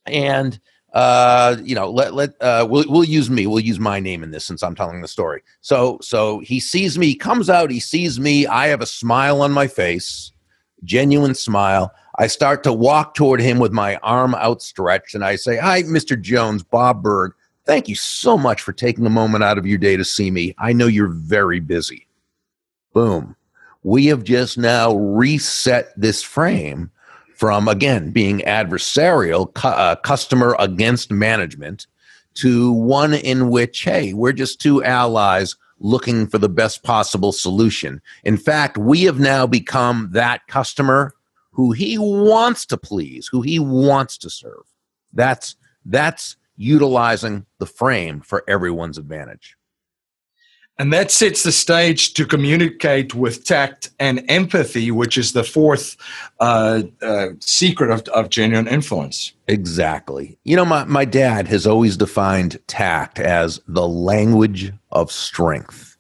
and 0.07 0.59
uh, 0.95 1.57
you 1.62 1.75
know, 1.75 1.91
let 1.91 2.14
let 2.14 2.31
uh, 2.41 2.67
we'll 2.69 2.85
we'll 2.88 3.05
use 3.05 3.29
me. 3.29 3.47
We'll 3.47 3.61
use 3.61 3.79
my 3.79 4.01
name 4.01 4.23
in 4.23 4.31
this 4.31 4.45
since 4.45 4.62
I'm 4.62 4.75
telling 4.75 5.03
the 5.03 5.09
story. 5.09 5.43
So 5.61 5.99
so 6.01 6.41
he 6.41 6.59
sees 6.59 6.99
me, 6.99 7.09
he 7.09 7.14
comes 7.14 7.51
out, 7.51 7.71
he 7.71 7.81
sees 7.81 8.19
me. 8.19 8.47
I 8.47 8.69
have 8.69 8.81
a 8.81 8.87
smile 8.87 9.43
on 9.43 9.53
my 9.53 9.67
face, 9.67 10.33
genuine 10.85 11.35
smile. 11.35 11.93
I 12.19 12.27
start 12.27 12.64
to 12.64 12.73
walk 12.73 13.14
toward 13.14 13.41
him 13.41 13.59
with 13.59 13.73
my 13.73 13.97
arm 13.97 14.35
outstretched, 14.35 15.14
and 15.14 15.25
I 15.25 15.37
say, 15.37 15.59
"Hi, 15.59 15.83
Mr. 15.83 16.21
Jones, 16.21 16.62
Bob 16.62 17.03
Burg. 17.03 17.33
Thank 17.67 17.87
you 17.88 17.95
so 17.95 18.38
much 18.38 18.62
for 18.62 18.73
taking 18.73 19.05
a 19.05 19.11
moment 19.11 19.45
out 19.45 19.59
of 19.59 19.67
your 19.67 19.79
day 19.79 19.99
to 19.99 20.05
see 20.05 20.31
me. 20.31 20.55
I 20.59 20.73
know 20.73 20.87
you're 20.87 21.09
very 21.09 21.61
busy." 21.61 22.08
Boom. 22.99 23.37
We 23.85 24.07
have 24.07 24.25
just 24.25 24.59
now 24.59 24.97
reset 24.97 25.93
this 25.97 26.21
frame 26.21 26.91
from, 27.37 27.69
again, 27.69 28.11
being 28.11 28.41
adversarial, 28.41 29.55
cu- 29.55 29.69
uh, 29.69 29.95
customer 29.95 30.57
against 30.59 31.13
management, 31.13 31.87
to 32.35 32.73
one 32.73 33.15
in 33.15 33.51
which, 33.51 33.83
hey, 33.83 34.15
we're 34.15 34.33
just 34.33 34.61
two 34.61 34.83
allies 34.83 35.55
looking 35.79 36.27
for 36.27 36.39
the 36.39 36.49
best 36.49 36.83
possible 36.83 37.31
solution. 37.31 38.03
In 38.25 38.37
fact, 38.37 38.77
we 38.77 39.05
have 39.05 39.21
now 39.21 39.47
become 39.47 40.09
that 40.11 40.45
customer 40.49 41.15
who 41.53 41.71
he 41.71 41.99
wants 41.99 42.67
to 42.67 42.77
please, 42.77 43.29
who 43.29 43.43
he 43.43 43.61
wants 43.61 44.19
to 44.19 44.29
serve. 44.29 44.65
That's 45.13 45.55
that's 45.87 46.35
utilizing 46.57 47.47
the 47.61 47.67
frame 47.67 48.23
for 48.23 48.43
everyone's 48.49 48.99
advantage. 48.99 49.57
And 50.81 50.93
that 50.93 51.11
sets 51.11 51.43
the 51.43 51.51
stage 51.51 52.14
to 52.14 52.25
communicate 52.25 53.12
with 53.12 53.45
tact 53.45 53.91
and 53.99 54.25
empathy, 54.29 54.93
which 54.93 55.19
is 55.19 55.33
the 55.33 55.43
fourth 55.43 55.97
uh, 56.38 56.83
uh, 57.03 57.31
secret 57.41 57.91
of, 57.91 58.03
of 58.09 58.31
genuine 58.31 58.69
influence. 58.69 59.33
Exactly. 59.49 60.38
You 60.45 60.55
know, 60.55 60.64
my, 60.64 60.85
my 60.85 61.05
dad 61.05 61.49
has 61.49 61.67
always 61.67 61.97
defined 61.97 62.61
tact 62.69 63.19
as 63.19 63.61
the 63.67 63.88
language 63.88 64.73
of 64.93 65.11
strength. 65.11 65.97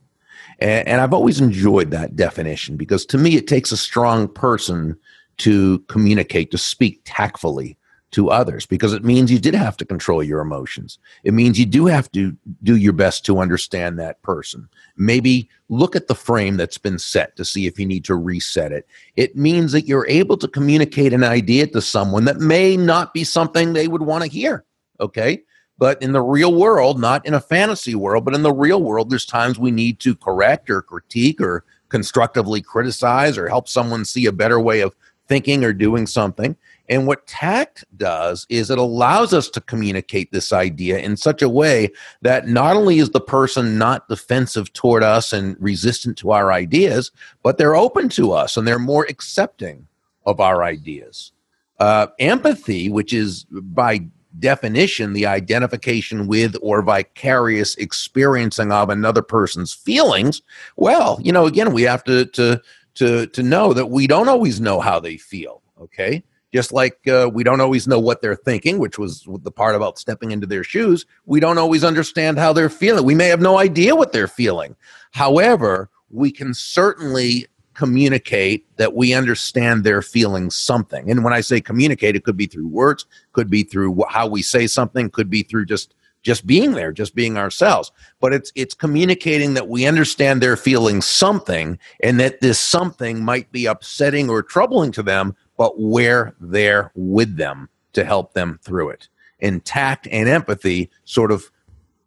And, 0.60 0.86
and 0.86 1.00
I've 1.00 1.14
always 1.14 1.40
enjoyed 1.40 1.90
that 1.90 2.14
definition 2.14 2.76
because 2.76 3.04
to 3.06 3.18
me, 3.18 3.34
it 3.34 3.48
takes 3.48 3.72
a 3.72 3.76
strong 3.76 4.28
person 4.28 4.96
to 5.38 5.80
communicate, 5.88 6.52
to 6.52 6.58
speak 6.58 7.00
tactfully 7.04 7.76
to 8.10 8.30
others 8.30 8.64
because 8.64 8.92
it 8.94 9.04
means 9.04 9.30
you 9.30 9.38
did 9.38 9.54
have 9.54 9.76
to 9.76 9.84
control 9.84 10.22
your 10.22 10.40
emotions. 10.40 10.98
It 11.24 11.34
means 11.34 11.58
you 11.58 11.66
do 11.66 11.86
have 11.86 12.10
to 12.12 12.34
do 12.62 12.76
your 12.76 12.94
best 12.94 13.24
to 13.26 13.38
understand 13.38 13.98
that 13.98 14.22
person. 14.22 14.68
Maybe 14.96 15.48
look 15.68 15.94
at 15.94 16.08
the 16.08 16.14
frame 16.14 16.56
that's 16.56 16.78
been 16.78 16.98
set 16.98 17.36
to 17.36 17.44
see 17.44 17.66
if 17.66 17.78
you 17.78 17.84
need 17.84 18.04
to 18.06 18.14
reset 18.14 18.72
it. 18.72 18.86
It 19.16 19.36
means 19.36 19.72
that 19.72 19.86
you're 19.86 20.08
able 20.08 20.38
to 20.38 20.48
communicate 20.48 21.12
an 21.12 21.24
idea 21.24 21.66
to 21.68 21.82
someone 21.82 22.24
that 22.24 22.38
may 22.38 22.76
not 22.76 23.12
be 23.12 23.24
something 23.24 23.72
they 23.72 23.88
would 23.88 24.02
want 24.02 24.24
to 24.24 24.30
hear. 24.30 24.64
Okay. 25.00 25.42
But 25.76 26.02
in 26.02 26.12
the 26.12 26.22
real 26.22 26.54
world, 26.54 26.98
not 26.98 27.24
in 27.24 27.34
a 27.34 27.40
fantasy 27.40 27.94
world, 27.94 28.24
but 28.24 28.34
in 28.34 28.42
the 28.42 28.52
real 28.52 28.82
world, 28.82 29.10
there's 29.10 29.26
times 29.26 29.58
we 29.58 29.70
need 29.70 30.00
to 30.00 30.16
correct 30.16 30.70
or 30.70 30.82
critique 30.82 31.40
or 31.40 31.64
constructively 31.88 32.60
criticize 32.60 33.38
or 33.38 33.48
help 33.48 33.68
someone 33.68 34.04
see 34.04 34.26
a 34.26 34.32
better 34.32 34.58
way 34.58 34.80
of 34.80 34.96
thinking 35.28 35.62
or 35.62 35.72
doing 35.72 36.06
something. 36.06 36.56
And 36.88 37.06
what 37.06 37.26
tact 37.26 37.84
does 37.96 38.46
is 38.48 38.70
it 38.70 38.78
allows 38.78 39.34
us 39.34 39.48
to 39.50 39.60
communicate 39.60 40.32
this 40.32 40.52
idea 40.52 40.98
in 40.98 41.16
such 41.16 41.42
a 41.42 41.48
way 41.48 41.90
that 42.22 42.48
not 42.48 42.76
only 42.76 42.98
is 42.98 43.10
the 43.10 43.20
person 43.20 43.78
not 43.78 44.08
defensive 44.08 44.72
toward 44.72 45.02
us 45.02 45.32
and 45.32 45.56
resistant 45.60 46.16
to 46.18 46.30
our 46.30 46.52
ideas, 46.52 47.10
but 47.42 47.58
they're 47.58 47.76
open 47.76 48.08
to 48.10 48.32
us 48.32 48.56
and 48.56 48.66
they're 48.66 48.78
more 48.78 49.06
accepting 49.08 49.86
of 50.24 50.40
our 50.40 50.62
ideas. 50.64 51.32
Uh, 51.78 52.08
empathy, 52.18 52.88
which 52.88 53.12
is 53.12 53.44
by 53.50 54.00
definition 54.38 55.12
the 55.12 55.26
identification 55.26 56.26
with 56.26 56.56
or 56.62 56.82
vicarious 56.82 57.74
experiencing 57.76 58.72
of 58.72 58.88
another 58.88 59.22
person's 59.22 59.72
feelings, 59.72 60.42
well, 60.76 61.18
you 61.22 61.32
know, 61.32 61.46
again, 61.46 61.72
we 61.72 61.82
have 61.82 62.02
to 62.04 62.24
to 62.26 62.60
to 62.94 63.26
to 63.28 63.42
know 63.42 63.72
that 63.72 63.86
we 63.86 64.06
don't 64.06 64.28
always 64.28 64.60
know 64.60 64.80
how 64.80 64.98
they 64.98 65.16
feel. 65.16 65.62
Okay 65.80 66.24
just 66.52 66.72
like 66.72 67.06
uh, 67.08 67.30
we 67.32 67.44
don't 67.44 67.60
always 67.60 67.86
know 67.86 67.98
what 67.98 68.22
they're 68.22 68.36
thinking, 68.36 68.78
which 68.78 68.98
was 68.98 69.26
the 69.42 69.50
part 69.50 69.74
about 69.74 69.98
stepping 69.98 70.30
into 70.30 70.46
their 70.46 70.64
shoes. 70.64 71.04
We 71.26 71.40
don't 71.40 71.58
always 71.58 71.84
understand 71.84 72.38
how 72.38 72.52
they're 72.52 72.70
feeling. 72.70 73.04
We 73.04 73.14
may 73.14 73.28
have 73.28 73.40
no 73.40 73.58
idea 73.58 73.94
what 73.94 74.12
they're 74.12 74.28
feeling. 74.28 74.74
However, 75.12 75.90
we 76.10 76.30
can 76.30 76.54
certainly 76.54 77.46
communicate 77.74 78.66
that 78.76 78.94
we 78.94 79.14
understand 79.14 79.84
they're 79.84 80.02
feeling 80.02 80.50
something. 80.50 81.08
And 81.10 81.22
when 81.22 81.32
I 81.32 81.40
say 81.40 81.60
communicate, 81.60 82.16
it 82.16 82.24
could 82.24 82.36
be 82.36 82.46
through 82.46 82.66
words, 82.66 83.06
could 83.32 83.48
be 83.48 83.62
through 83.62 84.02
how 84.08 84.26
we 84.26 84.42
say 84.42 84.66
something, 84.66 85.10
could 85.10 85.30
be 85.30 85.42
through 85.42 85.66
just 85.66 85.94
just 86.22 86.46
being 86.46 86.72
there, 86.72 86.92
just 86.92 87.14
being 87.14 87.38
ourselves. 87.38 87.92
But 88.20 88.32
it's 88.32 88.50
it's 88.56 88.74
communicating 88.74 89.54
that 89.54 89.68
we 89.68 89.86
understand 89.86 90.42
they're 90.42 90.56
feeling 90.56 91.00
something 91.00 91.78
and 92.02 92.18
that 92.18 92.40
this 92.40 92.58
something 92.58 93.24
might 93.24 93.52
be 93.52 93.66
upsetting 93.66 94.28
or 94.28 94.42
troubling 94.42 94.90
to 94.92 95.02
them, 95.02 95.36
but 95.58 95.78
we're 95.78 96.34
there 96.40 96.90
with 96.94 97.36
them 97.36 97.68
to 97.92 98.04
help 98.04 98.32
them 98.32 98.58
through 98.62 98.88
it. 98.88 99.08
And 99.40 99.62
tact 99.64 100.08
and 100.10 100.28
empathy 100.28 100.90
sort 101.04 101.30
of 101.30 101.50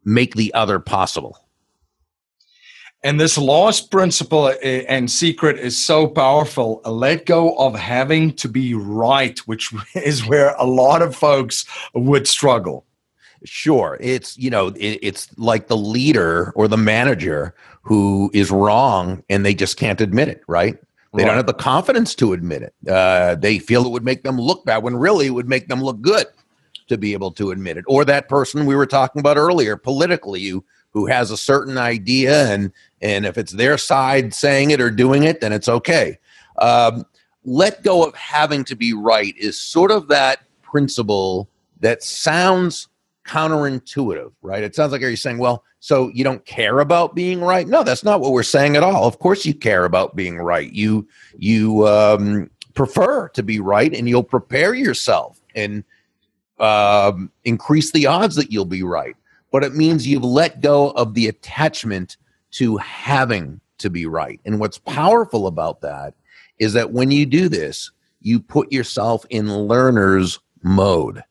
make 0.04 0.34
the 0.34 0.52
other 0.56 0.80
possible. 0.80 1.38
And 3.04 3.20
this 3.20 3.38
last 3.38 3.90
principle 3.90 4.54
and 4.64 5.10
secret 5.10 5.58
is 5.58 5.78
so 5.78 6.08
powerful. 6.08 6.82
Let 6.86 7.26
go 7.26 7.56
of 7.58 7.76
having 7.76 8.34
to 8.34 8.48
be 8.48 8.74
right, 8.74 9.38
which 9.40 9.74
is 9.96 10.26
where 10.26 10.56
a 10.58 10.66
lot 10.66 11.02
of 11.02 11.16
folks 11.16 11.66
would 11.94 12.28
struggle. 12.28 12.86
Sure. 13.44 13.98
It's, 14.00 14.38
you 14.38 14.52
know, 14.52 14.72
it's 14.76 15.36
like 15.38 15.68
the 15.68 15.78
leader 15.78 16.52
or 16.56 16.68
the 16.68 16.78
manager 16.78 17.56
who 17.82 18.30
is 18.36 18.52
wrong 18.52 19.24
and 19.30 19.44
they 19.44 19.56
just 19.56 19.78
can't 19.78 20.00
admit 20.00 20.28
it, 20.28 20.44
right? 20.48 20.78
They 21.14 21.24
right. 21.24 21.28
don't 21.28 21.38
have 21.38 21.46
the 21.46 21.54
confidence 21.54 22.16
to 22.16 22.34
admit 22.34 22.62
it. 22.62 22.74
Uh, 22.88 23.36
they 23.36 23.60
feel 23.60 23.86
it 23.86 23.92
would 23.92 24.06
make 24.06 24.24
them 24.24 24.40
look 24.40 24.64
bad 24.64 24.84
when 24.84 24.96
really 24.96 25.28
it 25.28 25.32
would 25.32 25.50
make 25.50 25.68
them 25.68 25.84
look 25.84 26.00
good 26.02 26.28
to 26.88 26.98
be 26.98 27.14
able 27.14 27.32
to 27.32 27.52
admit 27.52 27.78
it. 27.78 27.86
Or 27.88 28.06
that 28.06 28.30
person 28.30 28.66
we 28.66 28.76
were 28.76 28.86
talking 28.86 29.20
about 29.20 29.38
earlier, 29.38 29.76
politically, 29.76 30.46
who 30.48 30.64
who 30.92 31.06
has 31.06 31.32
a 31.32 31.38
certain 31.38 31.78
idea, 31.78 32.48
and 32.48 32.72
and 33.02 33.26
if 33.26 33.38
it's 33.38 33.54
their 33.54 33.78
side 33.78 34.34
saying 34.34 34.72
it 34.72 34.82
or 34.82 34.90
doing 34.90 35.24
it, 35.24 35.42
then 35.42 35.54
it's 35.54 35.70
okay. 35.70 36.18
Um, 36.60 37.06
let 37.44 37.84
go 37.84 38.06
of 38.06 38.14
having 38.16 38.64
to 38.66 38.76
be 38.76 38.94
right 38.94 39.36
is 39.38 39.60
sort 39.60 39.92
of 39.92 40.08
that 40.10 40.44
principle 40.62 41.50
that 41.80 42.04
sounds 42.04 42.88
counterintuitive, 43.26 44.32
right? 44.42 44.64
It 44.64 44.76
sounds 44.76 44.92
like 44.92 45.02
you're 45.02 45.16
saying, 45.16 45.38
well, 45.38 45.64
so 45.80 46.10
you 46.14 46.24
don't 46.24 46.46
care 46.46 46.80
about 46.80 47.16
being 47.16 47.42
right? 47.42 47.68
No, 47.68 47.84
that's 47.84 48.04
not 48.04 48.20
what 48.20 48.32
we're 48.32 48.44
saying 48.44 48.76
at 48.76 48.84
all. 48.84 49.08
Of 49.08 49.20
course, 49.20 49.46
you 49.46 49.54
care 49.54 49.86
about 49.86 50.16
being 50.16 50.38
right. 50.38 50.72
You 50.72 51.08
you 51.38 51.88
um, 51.88 52.50
prefer 52.74 53.30
to 53.30 53.44
be 53.44 53.60
right, 53.60 53.94
and 53.94 54.08
you'll 54.08 54.24
prepare 54.24 54.74
yourself 54.74 55.42
and 55.56 55.84
um, 56.60 57.32
increase 57.44 57.92
the 57.92 58.06
odds 58.06 58.36
that 58.36 58.52
you'll 58.52 58.66
be 58.66 58.84
right. 58.84 59.16
But 59.52 59.64
it 59.64 59.76
means 59.76 60.08
you've 60.08 60.24
let 60.24 60.62
go 60.62 60.92
of 60.92 61.14
the 61.14 61.28
attachment 61.28 62.18
to 62.52 62.78
having 62.78 63.60
to 63.80 63.90
be 63.90 64.06
right. 64.06 64.40
And 64.46 64.60
what's 64.60 64.78
powerful 64.78 65.48
about 65.48 65.82
that 65.82 66.14
is 66.60 66.74
that 66.74 66.92
when 66.92 67.12
you 67.12 67.26
do 67.26 67.50
this, 67.50 67.92
you 68.22 68.40
put 68.40 68.72
yourself 68.72 69.26
in 69.30 69.52
learner's 69.52 70.40
mode, 70.64 71.24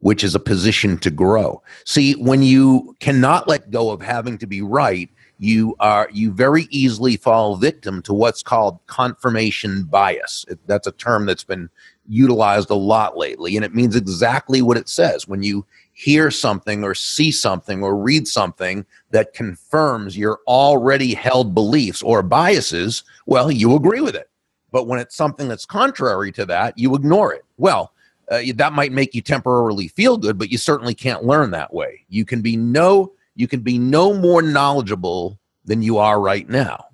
which 0.00 0.22
is 0.22 0.34
a 0.34 0.40
position 0.40 0.98
to 0.98 1.10
grow. 1.10 1.62
See, 1.84 2.14
when 2.14 2.42
you 2.42 2.94
cannot 3.00 3.48
let 3.48 3.70
go 3.70 3.90
of 3.90 4.02
having 4.02 4.38
to 4.38 4.46
be 4.46 4.62
right, 4.62 5.10
you 5.38 5.76
are 5.80 6.08
you 6.12 6.32
very 6.32 6.66
easily 6.70 7.16
fall 7.16 7.56
victim 7.56 8.00
to 8.02 8.14
what's 8.14 8.42
called 8.42 8.78
confirmation 8.86 9.84
bias. 9.84 10.46
That's 10.66 10.86
a 10.86 10.92
term 10.92 11.26
that's 11.26 11.44
been 11.44 11.68
utilized 12.08 12.70
a 12.70 12.74
lot 12.74 13.18
lately, 13.18 13.56
and 13.56 13.64
it 13.64 13.74
means 13.74 13.96
exactly 13.96 14.62
what 14.62 14.78
it 14.78 14.88
says. 14.88 15.28
When 15.28 15.42
you 15.42 15.66
hear 15.92 16.30
something 16.30 16.84
or 16.84 16.94
see 16.94 17.30
something 17.32 17.82
or 17.82 17.96
read 17.96 18.28
something 18.28 18.86
that 19.10 19.34
confirms 19.34 20.16
your 20.16 20.40
already 20.46 21.14
held 21.14 21.54
beliefs 21.54 22.02
or 22.02 22.22
biases, 22.22 23.02
well, 23.26 23.50
you 23.50 23.74
agree 23.74 24.00
with 24.00 24.14
it. 24.14 24.30
But 24.72 24.86
when 24.86 25.00
it's 25.00 25.16
something 25.16 25.48
that's 25.48 25.64
contrary 25.64 26.32
to 26.32 26.46
that, 26.46 26.78
you 26.78 26.94
ignore 26.94 27.32
it. 27.32 27.44
Well, 27.56 27.92
uh, 28.30 28.40
that 28.54 28.72
might 28.72 28.92
make 28.92 29.14
you 29.14 29.22
temporarily 29.22 29.88
feel 29.88 30.16
good, 30.16 30.38
but 30.38 30.50
you 30.50 30.58
certainly 30.58 30.94
can't 30.94 31.24
learn 31.24 31.50
that 31.52 31.72
way. 31.72 32.04
You 32.08 32.24
can 32.24 32.42
be 32.42 32.56
no 32.56 33.12
you 33.34 33.46
can 33.46 33.60
be 33.60 33.78
no 33.78 34.14
more 34.14 34.40
knowledgeable 34.40 35.38
than 35.66 35.82
you 35.82 35.98
are 35.98 36.18
right 36.18 36.48
now. 36.48 36.86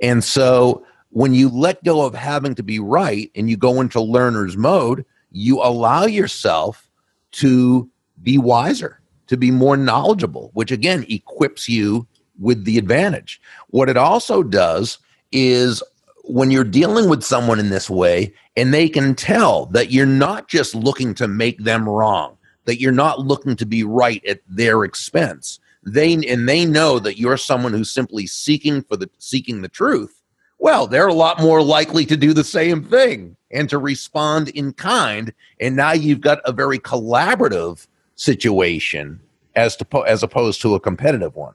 And 0.00 0.22
so 0.22 0.86
when 1.10 1.34
you 1.34 1.48
let 1.48 1.82
go 1.82 2.06
of 2.06 2.14
having 2.14 2.54
to 2.54 2.62
be 2.62 2.78
right 2.78 3.30
and 3.34 3.50
you 3.50 3.56
go 3.56 3.80
into 3.80 4.00
learner's 4.00 4.56
mode, 4.56 5.04
you 5.32 5.60
allow 5.60 6.04
yourself 6.04 6.88
to 7.32 7.90
be 8.22 8.38
wiser, 8.38 9.00
to 9.26 9.36
be 9.36 9.50
more 9.50 9.76
knowledgeable, 9.76 10.50
which 10.54 10.70
again 10.70 11.04
equips 11.08 11.68
you 11.68 12.06
with 12.38 12.64
the 12.64 12.78
advantage. 12.78 13.40
What 13.68 13.88
it 13.88 13.96
also 13.96 14.42
does 14.42 14.98
is 15.32 15.82
when 16.26 16.50
you're 16.50 16.64
dealing 16.64 17.08
with 17.08 17.22
someone 17.22 17.60
in 17.60 17.70
this 17.70 17.88
way 17.88 18.32
and 18.56 18.72
they 18.72 18.88
can 18.88 19.14
tell 19.14 19.66
that 19.66 19.90
you're 19.90 20.06
not 20.06 20.48
just 20.48 20.74
looking 20.74 21.14
to 21.14 21.28
make 21.28 21.62
them 21.62 21.88
wrong, 21.88 22.36
that 22.64 22.80
you're 22.80 22.92
not 22.92 23.20
looking 23.20 23.56
to 23.56 23.66
be 23.66 23.84
right 23.84 24.24
at 24.26 24.40
their 24.48 24.84
expense. 24.84 25.60
They 25.86 26.14
and 26.14 26.48
they 26.48 26.64
know 26.64 26.98
that 26.98 27.18
you're 27.18 27.36
someone 27.36 27.72
who's 27.72 27.90
simply 27.90 28.26
seeking 28.26 28.82
for 28.82 28.96
the 28.96 29.10
seeking 29.18 29.60
the 29.60 29.68
truth 29.68 30.22
well, 30.64 30.86
they're 30.86 31.08
a 31.08 31.12
lot 31.12 31.42
more 31.42 31.62
likely 31.62 32.06
to 32.06 32.16
do 32.16 32.32
the 32.32 32.42
same 32.42 32.84
thing 32.84 33.36
and 33.50 33.68
to 33.68 33.76
respond 33.76 34.48
in 34.48 34.72
kind. 34.72 35.30
And 35.60 35.76
now 35.76 35.92
you've 35.92 36.22
got 36.22 36.40
a 36.46 36.52
very 36.52 36.78
collaborative 36.78 37.86
situation 38.14 39.20
as 39.56 39.76
to 39.76 40.04
as 40.06 40.22
opposed 40.22 40.62
to 40.62 40.74
a 40.74 40.80
competitive 40.80 41.36
one. 41.36 41.54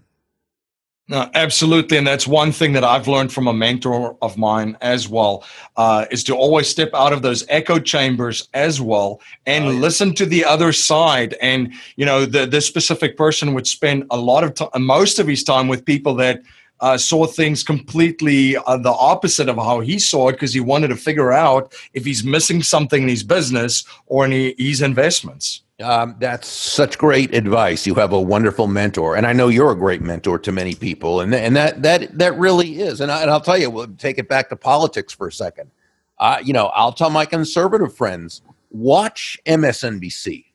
No, 1.09 1.27
absolutely, 1.33 1.97
and 1.97 2.05
that's 2.05 2.27
one 2.27 2.51
thing 2.51 2.73
that 2.73 2.83
I've 2.83 3.07
learned 3.07 3.33
from 3.33 3.47
a 3.47 3.53
mentor 3.53 4.15
of 4.21 4.37
mine 4.37 4.77
as 4.79 5.09
well 5.09 5.43
uh, 5.75 6.05
is 6.11 6.23
to 6.25 6.35
always 6.35 6.67
step 6.67 6.91
out 6.93 7.13
of 7.13 7.23
those 7.23 7.43
echo 7.49 7.79
chambers 7.79 8.47
as 8.53 8.79
well 8.79 9.19
and 9.47 9.65
oh, 9.65 9.71
yeah. 9.71 9.79
listen 9.79 10.13
to 10.13 10.25
the 10.27 10.45
other 10.45 10.71
side. 10.71 11.35
And 11.41 11.73
you 11.95 12.05
know, 12.05 12.27
the 12.27 12.45
this 12.45 12.67
specific 12.67 13.17
person 13.17 13.55
would 13.55 13.65
spend 13.65 14.05
a 14.11 14.17
lot 14.17 14.43
of 14.43 14.53
time, 14.53 14.69
most 14.83 15.17
of 15.17 15.25
his 15.25 15.43
time 15.43 15.67
with 15.67 15.83
people 15.83 16.13
that 16.15 16.43
uh, 16.81 16.97
saw 16.97 17.25
things 17.25 17.63
completely 17.63 18.55
uh, 18.57 18.77
the 18.77 18.91
opposite 18.91 19.49
of 19.49 19.57
how 19.57 19.79
he 19.79 19.99
saw 19.99 20.29
it 20.29 20.33
because 20.33 20.53
he 20.53 20.59
wanted 20.59 20.87
to 20.89 20.95
figure 20.95 21.31
out 21.31 21.73
if 21.93 22.05
he's 22.05 22.23
missing 22.23 22.63
something 22.63 23.03
in 23.03 23.09
his 23.09 23.23
business 23.23 23.83
or 24.07 24.25
in 24.25 24.53
his 24.57 24.81
investments. 24.81 25.61
Um, 25.81 26.15
that's 26.19 26.47
such 26.47 26.97
great 26.97 27.33
advice. 27.33 27.87
You 27.87 27.95
have 27.95 28.11
a 28.11 28.19
wonderful 28.19 28.67
mentor, 28.67 29.15
and 29.15 29.25
I 29.25 29.31
know 29.31 29.47
you're 29.47 29.71
a 29.71 29.77
great 29.77 30.01
mentor 30.01 30.37
to 30.39 30.51
many 30.51 30.75
people, 30.75 31.21
and 31.21 31.33
and 31.33 31.55
that 31.55 31.81
that 31.83 32.17
that 32.17 32.37
really 32.37 32.81
is. 32.81 32.99
And, 32.99 33.09
I, 33.09 33.21
and 33.21 33.31
I'll 33.31 33.39
tell 33.39 33.57
you, 33.57 33.69
we'll 33.69 33.87
take 33.87 34.17
it 34.17 34.27
back 34.27 34.49
to 34.49 34.57
politics 34.57 35.13
for 35.13 35.27
a 35.27 35.31
second. 35.31 35.71
Uh, 36.17 36.39
you 36.43 36.51
know, 36.51 36.67
I'll 36.67 36.91
tell 36.91 37.09
my 37.09 37.25
conservative 37.25 37.95
friends, 37.95 38.41
watch 38.71 39.37
MSNBC. 39.45 40.45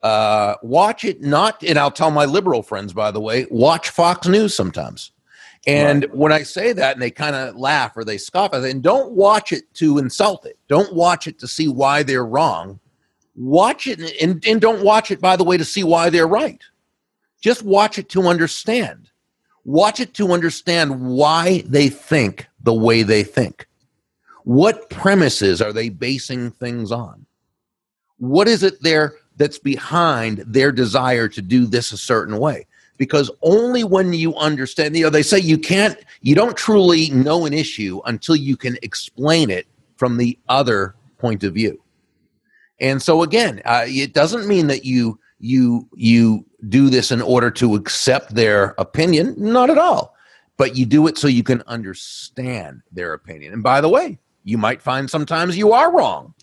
Uh, 0.00 0.56
watch 0.62 1.04
it 1.04 1.20
not, 1.20 1.62
and 1.62 1.78
I'll 1.78 1.90
tell 1.90 2.10
my 2.10 2.24
liberal 2.24 2.62
friends, 2.62 2.92
by 2.92 3.12
the 3.12 3.20
way, 3.20 3.46
watch 3.50 3.90
Fox 3.90 4.26
News 4.26 4.54
sometimes 4.54 5.11
and 5.66 6.02
right. 6.02 6.14
when 6.16 6.32
I 6.32 6.42
say 6.42 6.72
that 6.72 6.94
and 6.94 7.02
they 7.02 7.10
kind 7.10 7.36
of 7.36 7.56
laugh 7.56 7.96
or 7.96 8.04
they 8.04 8.18
scoff 8.18 8.52
at 8.54 8.64
it, 8.64 8.70
and 8.70 8.82
don't 8.82 9.12
watch 9.12 9.52
it 9.52 9.72
to 9.74 9.98
insult 9.98 10.44
it. 10.44 10.58
Don't 10.68 10.92
watch 10.94 11.26
it 11.26 11.38
to 11.40 11.48
see 11.48 11.68
why 11.68 12.02
they're 12.02 12.26
wrong. 12.26 12.80
Watch 13.34 13.86
it 13.86 14.00
and, 14.20 14.44
and 14.46 14.60
don't 14.60 14.84
watch 14.84 15.10
it, 15.10 15.20
by 15.20 15.36
the 15.36 15.44
way, 15.44 15.56
to 15.56 15.64
see 15.64 15.84
why 15.84 16.10
they're 16.10 16.26
right. 16.26 16.60
Just 17.40 17.62
watch 17.62 17.98
it 17.98 18.08
to 18.10 18.28
understand. 18.28 19.10
Watch 19.64 20.00
it 20.00 20.14
to 20.14 20.32
understand 20.32 21.00
why 21.00 21.62
they 21.66 21.88
think 21.88 22.46
the 22.60 22.74
way 22.74 23.02
they 23.02 23.22
think. 23.22 23.66
What 24.44 24.90
premises 24.90 25.62
are 25.62 25.72
they 25.72 25.88
basing 25.88 26.50
things 26.50 26.90
on? 26.90 27.26
What 28.18 28.48
is 28.48 28.62
it 28.62 28.82
there 28.82 29.14
that's 29.36 29.58
behind 29.58 30.38
their 30.38 30.72
desire 30.72 31.28
to 31.28 31.42
do 31.42 31.66
this 31.66 31.92
a 31.92 31.96
certain 31.96 32.38
way? 32.38 32.66
Because 33.02 33.32
only 33.42 33.82
when 33.82 34.12
you 34.12 34.32
understand, 34.36 34.96
you 34.96 35.02
know, 35.02 35.10
they 35.10 35.24
say 35.24 35.36
you 35.36 35.58
can't, 35.58 35.98
you 36.20 36.36
don't 36.36 36.56
truly 36.56 37.10
know 37.10 37.46
an 37.46 37.52
issue 37.52 38.00
until 38.04 38.36
you 38.36 38.56
can 38.56 38.78
explain 38.82 39.50
it 39.50 39.66
from 39.96 40.18
the 40.18 40.38
other 40.48 40.94
point 41.18 41.42
of 41.42 41.52
view. 41.52 41.82
And 42.78 43.02
so 43.02 43.24
again, 43.24 43.60
uh, 43.64 43.86
it 43.88 44.14
doesn't 44.14 44.46
mean 44.46 44.68
that 44.68 44.84
you 44.84 45.18
you 45.40 45.88
you 45.96 46.46
do 46.68 46.90
this 46.90 47.10
in 47.10 47.20
order 47.20 47.50
to 47.50 47.74
accept 47.74 48.36
their 48.36 48.76
opinion, 48.78 49.34
not 49.36 49.68
at 49.68 49.78
all. 49.78 50.14
But 50.56 50.76
you 50.76 50.86
do 50.86 51.08
it 51.08 51.18
so 51.18 51.26
you 51.26 51.42
can 51.42 51.64
understand 51.66 52.82
their 52.92 53.14
opinion. 53.14 53.52
And 53.52 53.64
by 53.64 53.80
the 53.80 53.88
way, 53.88 54.20
you 54.44 54.58
might 54.58 54.80
find 54.80 55.10
sometimes 55.10 55.58
you 55.58 55.72
are 55.72 55.92
wrong. 55.92 56.34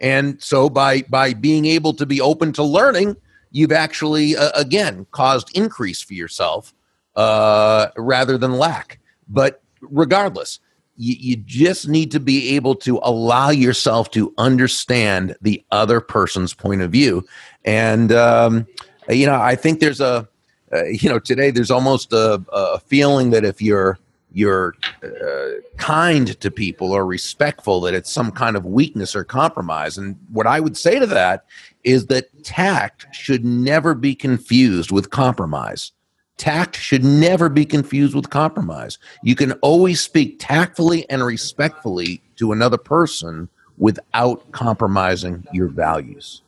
And 0.00 0.42
so 0.42 0.68
by 0.68 1.02
by 1.02 1.32
being 1.32 1.66
able 1.66 1.94
to 1.94 2.06
be 2.06 2.20
open 2.20 2.52
to 2.54 2.64
learning, 2.64 3.14
you've 3.50 3.72
actually 3.72 4.36
uh, 4.36 4.50
again 4.54 5.06
caused 5.10 5.56
increase 5.56 6.02
for 6.02 6.14
yourself 6.14 6.74
uh, 7.16 7.88
rather 7.96 8.38
than 8.38 8.52
lack. 8.54 8.98
But 9.28 9.62
regardless, 9.80 10.60
you, 10.96 11.14
you 11.18 11.36
just 11.36 11.88
need 11.88 12.10
to 12.12 12.20
be 12.20 12.56
able 12.56 12.74
to 12.76 13.00
allow 13.02 13.50
yourself 13.50 14.10
to 14.12 14.34
understand 14.38 15.36
the 15.40 15.64
other 15.70 16.00
person's 16.00 16.54
point 16.54 16.82
of 16.82 16.90
view. 16.90 17.24
And 17.64 18.12
um, 18.12 18.66
you 19.08 19.26
know, 19.26 19.40
I 19.40 19.54
think 19.54 19.80
there's 19.80 20.00
a 20.00 20.28
uh, 20.72 20.84
you 20.84 21.08
know 21.08 21.18
today 21.18 21.50
there's 21.50 21.70
almost 21.70 22.12
a, 22.12 22.42
a 22.52 22.78
feeling 22.80 23.30
that 23.30 23.44
if 23.44 23.62
you're 23.62 23.98
you're 24.32 24.74
uh, 25.02 25.60
kind 25.76 26.38
to 26.40 26.50
people 26.50 26.92
or 26.92 27.06
respectful 27.06 27.80
that 27.80 27.94
it's 27.94 28.12
some 28.12 28.30
kind 28.30 28.56
of 28.56 28.64
weakness 28.64 29.16
or 29.16 29.24
compromise. 29.24 29.96
And 29.96 30.16
what 30.32 30.46
i 30.46 30.60
would 30.60 30.76
say 30.76 30.98
to 30.98 31.06
that 31.06 31.44
is 31.84 32.06
that 32.06 32.44
tact 32.44 33.06
should 33.12 33.44
never 33.44 33.94
be 33.94 34.14
confused 34.14 34.90
with 34.92 35.10
compromise. 35.10 35.92
Tact 36.36 36.76
should 36.76 37.04
never 37.04 37.48
be 37.48 37.64
confused 37.64 38.14
with 38.14 38.30
compromise. 38.30 38.98
You 39.22 39.34
can 39.34 39.52
always 39.54 40.00
speak 40.00 40.36
tactfully 40.38 41.08
and 41.10 41.24
respectfully 41.24 42.22
to 42.36 42.52
another 42.52 42.78
person 42.78 43.48
without 43.76 44.50
compromising 44.52 45.46
your 45.52 45.68
values 45.68 46.42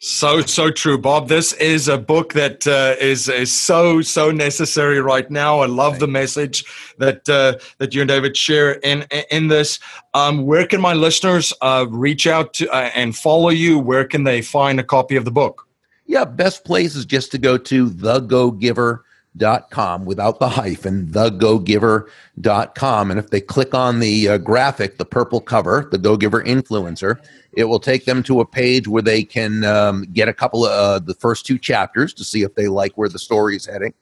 so 0.00 0.40
so 0.40 0.70
true, 0.70 0.96
Bob. 0.98 1.28
This 1.28 1.52
is 1.54 1.86
a 1.86 1.98
book 1.98 2.32
that 2.32 2.66
uh, 2.66 2.96
is 2.98 3.28
is 3.28 3.52
so 3.58 4.00
so 4.00 4.30
necessary 4.30 5.00
right 5.00 5.30
now. 5.30 5.60
I 5.60 5.66
love 5.66 5.98
the 5.98 6.08
message 6.08 6.64
that 6.98 7.28
uh, 7.28 7.58
that 7.78 7.94
you 7.94 8.00
and 8.00 8.08
David 8.08 8.36
share 8.36 8.72
in 8.72 9.06
in 9.30 9.48
this. 9.48 9.78
Um, 10.14 10.46
where 10.46 10.66
can 10.66 10.80
my 10.80 10.94
listeners 10.94 11.52
uh, 11.60 11.86
reach 11.90 12.26
out 12.26 12.54
to 12.54 12.68
uh, 12.70 12.90
and 12.94 13.14
follow 13.14 13.50
you? 13.50 13.78
Where 13.78 14.06
can 14.06 14.24
they 14.24 14.40
find 14.40 14.80
a 14.80 14.84
copy 14.84 15.16
of 15.16 15.26
the 15.26 15.30
book? 15.30 15.68
Yeah, 16.06 16.24
best 16.24 16.64
place 16.64 16.96
is 16.96 17.04
just 17.04 17.30
to 17.32 17.38
go 17.38 17.58
to 17.58 17.90
thegogiver.com 17.90 19.04
without 19.36 20.40
the 20.40 20.48
hyphen, 20.48 21.06
thegogiver.com. 21.06 23.10
And 23.10 23.20
if 23.20 23.30
they 23.30 23.40
click 23.40 23.74
on 23.74 24.00
the 24.00 24.28
uh, 24.28 24.38
graphic, 24.38 24.98
the 24.98 25.04
purple 25.04 25.40
cover, 25.40 25.88
the 25.90 25.98
Go 25.98 26.16
Giver 26.16 26.42
Influencer, 26.42 27.20
it 27.52 27.64
will 27.64 27.80
take 27.80 28.04
them 28.04 28.22
to 28.24 28.40
a 28.40 28.46
page 28.46 28.88
where 28.88 29.02
they 29.02 29.22
can 29.22 29.64
um, 29.64 30.04
get 30.12 30.28
a 30.28 30.32
couple 30.32 30.64
of 30.64 30.70
uh, 30.70 30.98
the 30.98 31.14
first 31.14 31.46
two 31.46 31.58
chapters 31.58 32.12
to 32.14 32.24
see 32.24 32.42
if 32.42 32.54
they 32.54 32.68
like 32.68 32.96
where 32.96 33.08
the 33.08 33.18
story 33.18 33.56
is 33.56 33.66
heading. 33.66 33.94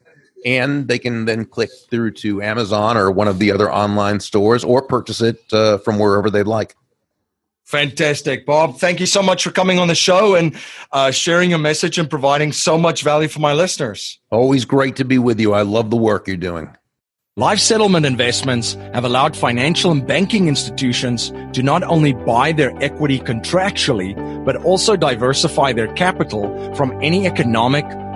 And 0.45 0.87
they 0.87 0.99
can 0.99 1.25
then 1.25 1.45
click 1.45 1.69
through 1.89 2.11
to 2.11 2.41
Amazon 2.41 2.95
or 2.95 3.11
one 3.11 3.27
of 3.27 3.39
the 3.39 3.51
other 3.51 3.71
online 3.71 4.21
stores 4.21 4.63
or 4.63 4.81
purchase 4.81 5.21
it 5.21 5.41
uh, 5.51 5.79
from 5.79 5.99
wherever 5.99 6.29
they'd 6.29 6.43
like. 6.43 6.75
Fantastic, 7.69 8.47
Bob. 8.47 8.79
Thank 8.79 8.99
you 8.99 9.05
so 9.05 9.21
much 9.21 9.43
for 9.43 9.51
coming 9.51 9.77
on 9.77 9.87
the 9.87 9.93
show 9.93 10.33
and 10.33 10.55
uh, 10.91 11.11
sharing 11.11 11.51
your 11.51 11.59
message 11.59 11.99
and 11.99 12.09
providing 12.09 12.51
so 12.51 12.79
much 12.79 13.03
value 13.03 13.27
for 13.27 13.41
my 13.41 13.53
listeners. 13.53 14.19
Always 14.31 14.65
great 14.65 14.95
to 14.95 15.05
be 15.05 15.19
with 15.19 15.39
you. 15.39 15.53
I 15.53 15.61
love 15.61 15.91
the 15.91 15.95
work 15.95 16.27
you're 16.27 16.35
doing. 16.35 16.75
Life 17.37 17.59
settlement 17.59 18.07
investments 18.07 18.73
have 18.95 19.05
allowed 19.05 19.37
financial 19.37 19.91
and 19.91 20.05
banking 20.05 20.47
institutions 20.47 21.29
to 21.53 21.61
not 21.61 21.83
only 21.83 22.13
buy 22.13 22.53
their 22.53 22.75
equity 22.83 23.19
contractually, 23.19 24.15
but 24.43 24.55
also 24.55 24.95
diversify 24.95 25.71
their 25.71 25.93
capital 25.93 26.73
from 26.73 26.97
any 27.03 27.27
economic, 27.27 27.85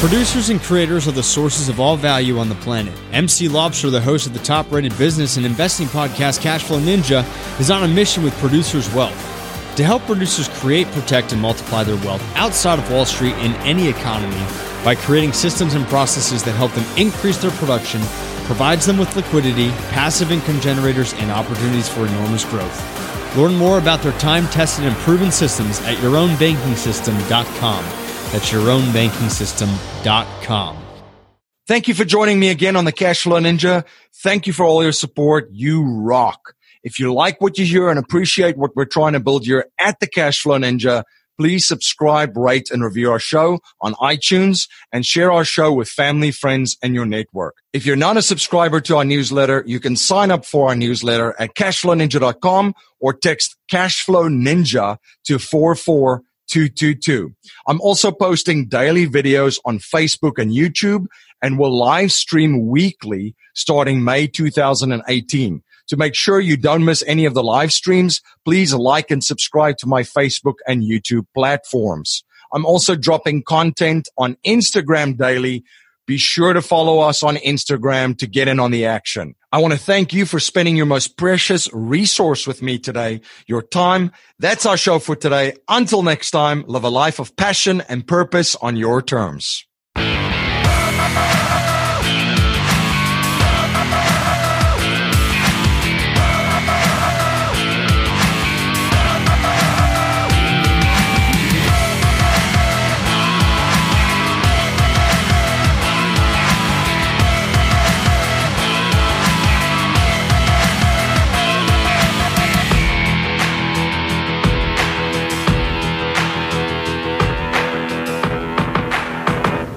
Producers 0.00 0.50
and 0.50 0.60
creators 0.60 1.08
are 1.08 1.12
the 1.12 1.22
sources 1.22 1.70
of 1.70 1.80
all 1.80 1.96
value 1.96 2.38
on 2.38 2.50
the 2.50 2.54
planet. 2.56 2.92
MC 3.12 3.48
Laubscher, 3.48 3.90
the 3.90 4.00
host 4.00 4.26
of 4.26 4.34
the 4.34 4.38
top 4.40 4.70
rated 4.70 4.96
business 4.98 5.38
and 5.38 5.46
investing 5.46 5.86
podcast 5.86 6.40
Cashflow 6.40 6.78
Ninja, 6.80 7.24
is 7.58 7.70
on 7.70 7.84
a 7.84 7.88
mission 7.88 8.22
with 8.22 8.36
Producers 8.38 8.92
Wealth 8.94 9.16
to 9.76 9.82
help 9.82 10.02
producers 10.02 10.48
create, 10.48 10.86
protect, 10.88 11.32
and 11.32 11.40
multiply 11.40 11.82
their 11.82 11.96
wealth 12.04 12.22
outside 12.36 12.78
of 12.78 12.90
Wall 12.92 13.06
Street 13.06 13.34
in 13.38 13.52
any 13.62 13.88
economy 13.88 14.36
by 14.84 14.94
creating 14.94 15.32
systems 15.32 15.72
and 15.74 15.86
processes 15.86 16.44
that 16.44 16.52
help 16.52 16.72
them 16.72 16.84
increase 16.98 17.38
their 17.38 17.50
production 17.52 18.02
provides 18.44 18.84
them 18.84 18.98
with 18.98 19.16
liquidity, 19.16 19.70
passive 19.90 20.30
income 20.30 20.60
generators, 20.60 21.14
and 21.14 21.30
opportunities 21.30 21.88
for 21.88 22.06
enormous 22.06 22.44
growth. 22.44 23.36
Learn 23.36 23.54
more 23.54 23.78
about 23.78 24.02
their 24.02 24.12
time 24.18 24.46
tested 24.48 24.84
and 24.84 24.94
proven 24.96 25.32
systems 25.32 25.80
at 25.80 25.96
yourownbankingsystem.com. 25.96 28.03
That's 28.34 28.50
yourownbankingsystem.com. 28.50 30.76
Thank 31.68 31.86
you 31.86 31.94
for 31.94 32.04
joining 32.04 32.40
me 32.40 32.48
again 32.48 32.74
on 32.74 32.84
the 32.84 32.92
Cashflow 32.92 33.40
Ninja. 33.40 33.84
Thank 34.24 34.48
you 34.48 34.52
for 34.52 34.64
all 34.64 34.82
your 34.82 34.90
support. 34.90 35.48
You 35.52 35.84
rock. 35.84 36.54
If 36.82 36.98
you 36.98 37.14
like 37.14 37.40
what 37.40 37.58
you 37.58 37.64
hear 37.64 37.90
and 37.90 37.96
appreciate 37.96 38.56
what 38.56 38.74
we're 38.74 38.86
trying 38.86 39.12
to 39.12 39.20
build 39.20 39.46
here 39.46 39.66
at 39.78 40.00
the 40.00 40.08
Cashflow 40.08 40.58
Ninja, 40.58 41.04
please 41.38 41.64
subscribe, 41.64 42.36
rate, 42.36 42.72
and 42.72 42.82
review 42.82 43.12
our 43.12 43.20
show 43.20 43.60
on 43.80 43.94
iTunes 43.94 44.68
and 44.90 45.06
share 45.06 45.30
our 45.30 45.44
show 45.44 45.72
with 45.72 45.88
family, 45.88 46.32
friends, 46.32 46.76
and 46.82 46.92
your 46.92 47.06
network. 47.06 47.54
If 47.72 47.86
you're 47.86 47.94
not 47.94 48.16
a 48.16 48.22
subscriber 48.22 48.80
to 48.80 48.96
our 48.96 49.04
newsletter, 49.04 49.62
you 49.64 49.78
can 49.78 49.94
sign 49.94 50.32
up 50.32 50.44
for 50.44 50.70
our 50.70 50.74
newsletter 50.74 51.36
at 51.38 51.54
cashflowninja.com 51.54 52.74
or 52.98 53.14
text 53.14 53.54
cashflow 53.70 54.28
ninja 54.28 54.96
to 55.26 55.38
44222. 56.48 57.34
I'm 57.66 57.80
also 57.80 58.12
posting 58.12 58.66
daily 58.66 59.06
videos 59.06 59.58
on 59.64 59.78
Facebook 59.78 60.38
and 60.38 60.50
YouTube 60.50 61.06
and 61.42 61.58
will 61.58 61.76
live 61.76 62.12
stream 62.12 62.68
weekly 62.68 63.34
starting 63.54 64.04
May 64.04 64.26
2018. 64.26 65.62
To 65.88 65.96
make 65.96 66.14
sure 66.14 66.40
you 66.40 66.56
don't 66.56 66.84
miss 66.84 67.04
any 67.06 67.26
of 67.26 67.34
the 67.34 67.42
live 67.42 67.72
streams, 67.72 68.22
please 68.44 68.72
like 68.72 69.10
and 69.10 69.22
subscribe 69.22 69.76
to 69.78 69.86
my 69.86 70.02
Facebook 70.02 70.54
and 70.66 70.82
YouTube 70.82 71.26
platforms. 71.34 72.24
I'm 72.52 72.64
also 72.64 72.94
dropping 72.94 73.42
content 73.42 74.08
on 74.16 74.36
Instagram 74.46 75.18
daily. 75.18 75.64
Be 76.06 76.16
sure 76.16 76.52
to 76.52 76.62
follow 76.62 77.00
us 77.00 77.22
on 77.22 77.36
Instagram 77.36 78.16
to 78.18 78.26
get 78.26 78.48
in 78.48 78.60
on 78.60 78.70
the 78.70 78.86
action. 78.86 79.34
I 79.54 79.58
want 79.58 79.72
to 79.72 79.78
thank 79.78 80.12
you 80.12 80.26
for 80.26 80.40
spending 80.40 80.74
your 80.74 80.84
most 80.84 81.16
precious 81.16 81.72
resource 81.72 82.44
with 82.44 82.60
me 82.60 82.76
today, 82.76 83.20
your 83.46 83.62
time. 83.62 84.10
That's 84.40 84.66
our 84.66 84.76
show 84.76 84.98
for 84.98 85.14
today. 85.14 85.54
Until 85.68 86.02
next 86.02 86.32
time, 86.32 86.64
live 86.66 86.82
a 86.82 86.88
life 86.88 87.20
of 87.20 87.36
passion 87.36 87.80
and 87.82 88.04
purpose 88.04 88.56
on 88.56 88.74
your 88.74 89.00
terms. 89.00 89.64